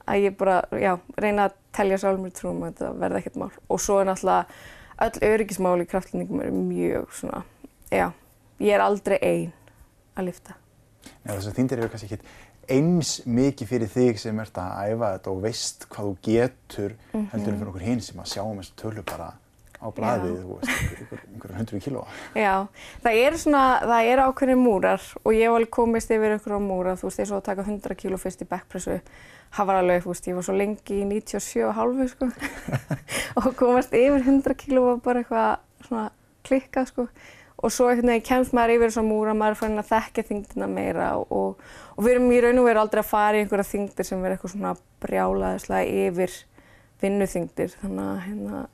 að 0.07 0.23
ég 0.27 0.37
bara, 0.37 0.62
já, 0.79 0.95
reyna 1.17 1.49
að 1.49 1.55
telja 1.73 1.99
sjálf 1.99 2.21
mér 2.21 2.35
trúum 2.37 2.62
að 2.62 2.73
þetta 2.75 2.93
verði 3.01 3.21
ekkert 3.23 3.37
mál 3.40 3.51
og 3.69 3.81
svo 3.81 4.01
er 4.01 4.09
náttúrulega 4.11 4.47
öll 5.05 5.29
öryggismál 5.33 5.81
í 5.83 5.87
kraftlýningum 5.90 6.40
eru 6.45 6.53
mjög 6.69 7.12
svona, 7.19 7.45
já, 7.90 8.11
ég 8.61 8.75
er 8.77 8.81
aldrei 8.85 9.19
einn 9.21 9.53
að 10.17 10.29
lifta. 10.29 10.55
Já, 11.25 11.33
þess 11.35 11.49
að 11.51 11.57
þíndir 11.59 11.79
eru 11.83 11.88
kannski 11.93 12.07
ekkit 12.12 12.29
eins 12.75 13.11
mikið 13.29 13.69
fyrir 13.69 13.90
þig 13.93 14.19
sem 14.23 14.38
ert 14.40 14.57
að 14.57 14.93
æfa 14.95 15.09
þetta 15.17 15.33
og 15.35 15.40
veist 15.45 15.87
hvað 15.93 16.07
þú 16.07 16.14
getur 16.29 16.95
Mhm. 17.12 17.27
heldur 17.33 17.53
en 17.53 17.59
fyrir 17.59 17.69
okkur 17.73 17.85
hinn 17.88 18.01
sem 18.01 18.21
að 18.21 18.31
sjáum 18.33 18.61
þessu 18.61 18.77
tölu 18.77 19.03
bara 19.05 19.33
á 19.85 19.88
einhver, 19.92 21.20
einhverjum 21.29 21.59
hundru 21.59 21.81
kílóa. 21.85 22.07
Já, 22.38 22.66
það 23.05 23.20
eru 23.20 23.40
svona, 23.42 23.64
það 23.85 24.09
eru 24.14 24.27
ákveðin 24.31 24.62
múrar 24.64 25.05
og 25.20 25.37
ég 25.37 25.44
hef 25.44 25.59
alveg 25.59 25.73
komist 25.77 26.14
yfir 26.14 26.37
ykkur 26.38 26.57
á 26.57 26.61
múra, 26.64 26.97
þú 26.97 27.11
veist, 27.11 27.20
eins 27.20 27.33
og 27.35 27.42
að 27.42 27.47
taka 27.51 27.66
100 27.66 27.99
kíló 28.01 28.18
fyrst 28.20 28.44
í 28.44 28.49
backpressu, 28.49 28.99
það 29.55 29.70
var 29.70 29.81
alveg, 29.83 30.03
þú 30.05 30.12
veist, 30.14 30.29
ég 30.31 30.38
var 30.38 30.47
svo 30.49 30.57
lengi 30.57 30.99
í 31.03 31.07
97,5 31.11 32.12
sko. 32.14 32.31
Og 33.44 33.49
komast 33.59 33.97
yfir 33.97 34.25
100 34.25 34.57
kíló 34.64 34.87
var 34.88 35.03
bara 35.05 35.25
eitthvað 35.25 35.88
svona 35.88 36.07
klikkað 36.49 36.90
sko. 36.92 37.09
Og 37.64 37.73
svo 37.73 37.87
einhvern 37.88 38.11
veginn 38.12 38.27
kemst 38.27 38.57
maður 38.57 38.79
yfir 38.79 38.90
þessar 38.90 39.07
múra, 39.07 39.37
maður 39.37 39.55
er 39.55 39.61
farin 39.61 39.81
að 39.81 39.92
þekkja 39.92 40.25
þyngdina 40.31 40.66
meira 40.68 41.12
og, 41.20 41.61
og 41.94 42.01
við 42.05 42.16
erum 42.16 42.33
í 42.35 42.40
raun 42.42 42.61
og 42.61 42.66
veru 42.66 42.83
aldrei 42.83 43.01
að 43.01 43.12
fara 43.12 43.38
í 43.38 43.44
einhverja 43.44 43.68
þyngdir 43.70 44.09
sem 44.09 44.25
er 44.25 44.35
eitthvað 44.35 44.53
svona 44.57 44.75
brjálaðislega 45.05 46.03
yfir 46.09 46.35
vinnuþyngdir, 47.05 47.77
þannig 47.81 48.05
að 48.11 48.20
hérna, 48.27 48.64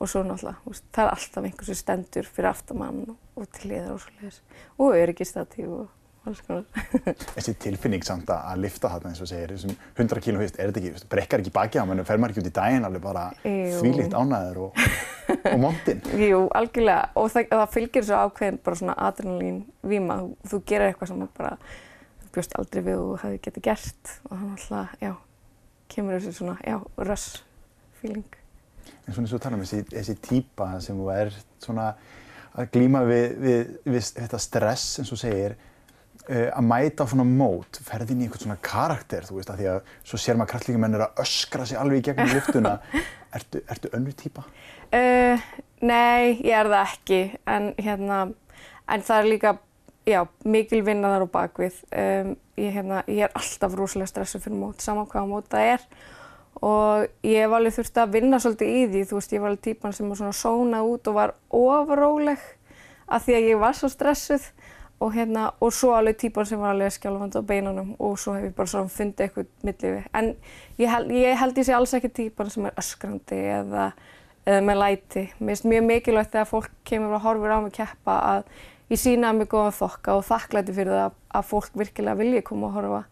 og 0.00 0.08
svo 0.08 0.24
náttúrulega, 0.24 0.74
það 0.96 1.04
er 1.04 1.14
alltaf 1.14 1.46
einhver 1.46 1.68
sem 1.68 1.78
stendur 1.78 2.28
fyrir 2.28 2.50
aftamann 2.50 3.00
og, 3.12 3.16
og 3.36 3.48
til 3.56 3.72
liðar 3.74 3.94
og 3.94 4.04
svo 4.04 4.14
leiðis 4.16 4.38
og 4.80 4.94
öryggistatíf 4.96 5.72
og 5.76 5.88
alls 6.28 6.40
konar. 6.44 6.64
Þessi 7.36 7.54
tilfinning 7.60 8.04
samt 8.04 8.30
að 8.32 8.48
að 8.52 8.62
lifta 8.64 8.90
þarna 8.92 9.12
eins 9.12 9.20
og 9.24 9.30
segir, 9.30 9.52
þessum 9.54 9.74
100 9.94 10.24
kíló, 10.24 10.40
veist, 10.42 10.58
er 10.60 10.72
þetta 10.72 10.82
ekki, 10.82 11.10
brekkar 11.12 11.44
ekki 11.44 11.52
bakið 11.54 11.84
á 11.84 11.88
mann, 11.88 12.02
fer 12.08 12.20
maður 12.20 12.34
ekki 12.34 12.44
út 12.44 12.50
í 12.50 12.56
daginn 12.60 12.88
alveg 12.88 13.04
bara 13.04 13.26
Jú. 13.44 13.78
þvílíkt 13.80 14.16
ánæður 14.16 14.60
og, 14.66 14.82
og 15.36 15.60
montinn. 15.62 16.02
Jú, 16.30 16.42
algjörlega 16.60 17.06
og 17.20 17.30
það, 17.34 17.48
það 17.54 17.76
fylgir 17.76 18.08
svo 18.08 18.24
ákveðin 18.26 18.60
bara 18.66 18.80
svona 18.82 18.98
adrenalín 19.08 19.62
víma, 19.92 20.18
þú, 20.48 20.62
gerir 20.68 20.90
eitthvað 20.90 21.12
sem 21.12 21.24
bara 21.38 21.54
bjóst 22.34 22.58
aldrei 22.60 22.84
við 22.86 23.00
og 23.04 23.16
hefði 23.24 23.40
getið 23.46 23.66
gert 23.70 24.16
og 24.28 24.34
þannig 24.36 24.58
alltaf, 24.58 24.98
já, 25.00 25.14
kemur 25.90 26.18
þessi 26.18 26.36
svona, 26.36 26.58
já, 26.64 26.76
rush 27.00 27.40
feeling. 28.00 28.39
En 29.06 29.14
svona 29.14 29.26
eins 29.26 29.34
og 29.36 29.42
tala 29.42 29.58
um 29.58 29.64
þessi, 29.64 29.84
þessi 29.90 30.16
típa 30.22 30.72
sem 30.84 30.98
þú 30.98 31.10
er 31.14 31.32
svona 31.62 31.90
að 32.58 32.70
glíma 32.74 33.02
við, 33.06 33.26
við, 33.40 33.74
við 33.86 34.06
þetta 34.18 34.40
stress 34.42 35.00
eins 35.00 35.12
og 35.14 35.20
segir, 35.20 35.56
uh, 36.26 36.48
að 36.48 36.66
mæta 36.66 37.06
á 37.06 37.10
svona 37.10 37.26
mót, 37.28 37.80
ferði 37.86 38.14
inn 38.14 38.24
í 38.24 38.28
einhvern 38.28 38.44
svona 38.44 38.58
karakter, 38.64 39.26
þú 39.28 39.38
veist, 39.38 39.52
að 39.52 39.62
því 39.62 39.70
að 39.72 39.94
svo 40.10 40.20
sér 40.20 40.38
maður 40.40 40.52
kraftlíkamenn 40.54 40.98
er 40.98 41.06
að 41.06 41.24
öskra 41.24 41.66
sig 41.68 41.80
alveg 41.80 42.02
í 42.02 42.06
gegnum 42.10 42.30
lyftuna. 42.36 42.76
Ertu, 43.38 43.62
ertu 43.70 43.90
önnu 43.94 44.14
típa? 44.18 44.44
Uh, 44.90 45.48
nei, 45.86 46.36
ég 46.42 46.54
er 46.58 46.70
það 46.70 46.86
ekki, 46.86 47.20
en 47.54 47.72
hérna, 47.78 48.22
en 48.90 49.04
það 49.06 49.22
er 49.22 49.32
líka, 49.34 49.56
já, 50.10 50.22
mikil 50.42 50.82
vinna 50.86 51.14
þar 51.14 51.28
á 51.30 51.34
bakvið. 51.38 51.82
Um, 51.90 52.32
ég, 52.58 52.72
hérna, 52.74 53.04
ég 53.06 53.28
er 53.28 53.36
alltaf 53.38 53.76
rosalega 53.78 54.10
stressuð 54.10 54.48
fyrir 54.48 54.58
mót, 54.58 54.82
saman 54.82 55.08
hvaða 55.10 55.30
mót 55.30 55.52
það 55.52 55.74
er 55.76 55.86
og 56.60 57.06
ég 57.24 57.44
hef 57.44 57.54
alveg 57.56 57.76
þurft 57.78 58.00
að 58.02 58.16
vinna 58.16 58.40
svolítið 58.42 58.72
í 58.76 58.80
því, 58.90 59.04
þú 59.08 59.18
veist, 59.18 59.32
ég 59.32 59.42
var 59.42 59.52
alveg 59.52 59.64
típan 59.64 59.94
sem 59.96 60.10
var 60.10 60.20
svona 60.20 60.36
sónað 60.36 60.90
út 60.92 61.10
og 61.10 61.16
var 61.16 61.34
ofróleg 61.56 62.42
af 63.10 63.24
því 63.24 63.36
að 63.38 63.48
ég 63.48 63.62
var 63.62 63.78
svo 63.78 63.90
stressuð 63.90 64.50
og 65.00 65.14
hérna, 65.14 65.50
og 65.60 65.72
svo 65.72 65.94
alveg 65.96 66.18
típan 66.20 66.46
sem 66.46 66.60
var 66.60 66.74
alveg 66.74 66.92
skjálfandi 66.92 67.40
á 67.40 67.48
beinunum 67.48 67.94
og 67.96 68.18
svo 68.20 68.34
hef 68.36 68.50
ég 68.50 68.56
bara 68.56 68.68
svona 68.68 68.92
fundið 68.92 69.24
eitthvað 69.26 69.46
millið 69.64 69.94
við. 69.94 70.02
En 70.12 70.28
ég 70.82 70.92
held 70.92 71.14
ég, 71.16 71.36
held 71.40 71.60
ég 71.60 71.66
sé 71.66 71.76
alls 71.76 71.94
ekki 71.96 72.10
típan 72.18 72.52
sem 72.52 72.68
er 72.68 72.76
öskrandi 72.80 73.38
eða, 73.54 73.86
eða 74.44 74.66
með 74.68 74.80
læti. 74.82 75.22
Mér 75.38 75.54
finnst 75.54 75.70
mjög 75.72 75.86
mikilvægt 75.88 76.34
þegar 76.36 76.50
fólk 76.52 76.76
kemur 76.84 77.16
og 77.16 77.24
horfir 77.24 77.56
á 77.56 77.58
mig 77.64 77.72
keppa 77.78 78.18
að 78.34 78.52
ég 78.92 79.00
sína 79.00 79.32
mig 79.32 79.48
góðan 79.48 79.78
þokka 79.78 80.18
og 80.18 80.28
þakklæti 80.28 80.76
fyrir 80.76 80.92
það 80.92 81.16
að, 81.32 81.48
fólk 81.48 81.80
virkilega 81.80 82.20
vilji 82.20 82.44
koma 82.44 82.68
og 82.68 82.76
horfa. 82.76 83.02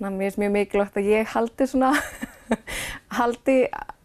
Þannig 0.00 0.10
að 0.10 0.18
mér 0.18 0.26
finnst 0.26 0.42
mjög 0.42 0.54
mikilvægt 0.58 0.98
að 0.98 1.12
ég 1.14 1.34
haldi 1.36 1.70
svona, 1.70 1.94
haldi 3.18 3.56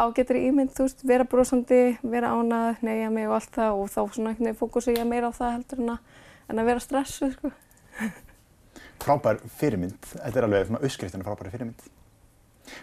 ágættri 0.02 0.46
ímynd, 0.50 0.74
þú 0.76 0.88
veist, 0.88 1.04
vera 1.08 1.28
brosandi, 1.30 1.82
vera 2.04 2.34
ánað, 2.36 2.82
neyja 2.86 3.10
mig 3.14 3.28
og 3.30 3.38
allt 3.40 3.52
það 3.58 3.82
og 3.82 3.92
þá 3.92 4.00
svona 4.00 4.32
einhvern 4.32 4.50
veginn 4.50 4.62
fókusa 4.62 4.96
ég 4.96 5.10
meira 5.10 5.32
á 5.32 5.34
það 5.36 5.54
heldur 5.58 5.84
en 5.84 5.92
að, 5.96 6.16
en 6.52 6.62
að 6.62 6.72
vera 6.72 6.86
stressuð, 6.86 7.36
sko. 7.38 7.54
Frábær 9.06 9.44
fyrirmynd, 9.60 10.00
þetta 10.14 10.42
er 10.42 10.48
alveg 10.48 10.70
svona 10.70 10.84
uppskriftin 10.86 11.26
frábæri 11.26 11.54
fyrirmynd. 11.54 11.92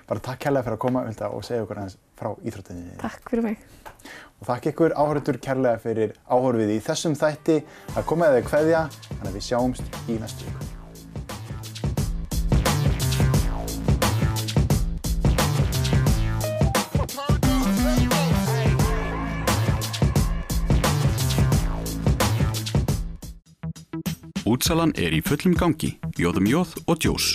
Bara 0.07 0.23
takk 0.23 0.45
kærlega 0.45 0.67
fyrir 0.67 0.77
að 0.77 0.83
koma 0.85 1.05
Vilda, 1.07 1.31
og 1.35 1.47
segja 1.47 1.65
okkur 1.65 1.81
aðeins 1.83 1.97
frá 2.19 2.29
íþróttinni. 2.47 2.99
Takk 3.03 3.33
fyrir 3.33 3.47
mig. 3.49 3.65
Og 4.39 4.47
þakk 4.47 4.69
ykkur 4.73 4.95
áhörður 4.99 5.41
kærlega 5.43 5.83
fyrir 5.83 6.15
áhörfið 6.29 6.77
í 6.77 6.79
þessum 6.87 7.19
þætti. 7.19 7.59
Það 7.97 8.07
komið 8.13 8.37
eða 8.37 8.47
kveðja, 8.51 8.85
þannig 9.09 9.33
að 9.33 9.41
við 9.41 9.49
sjáumst 9.49 10.01
í 10.07 10.21
næstu 10.23 10.47
viku. 10.47 10.82
Útsalan 24.53 24.91
er 25.01 25.15
í 25.17 25.23
fullum 25.25 25.55
gangi. 25.57 25.95
Jóðum 26.21 26.51
jóð 26.51 26.77
og 26.85 26.99
djós. 27.01 27.29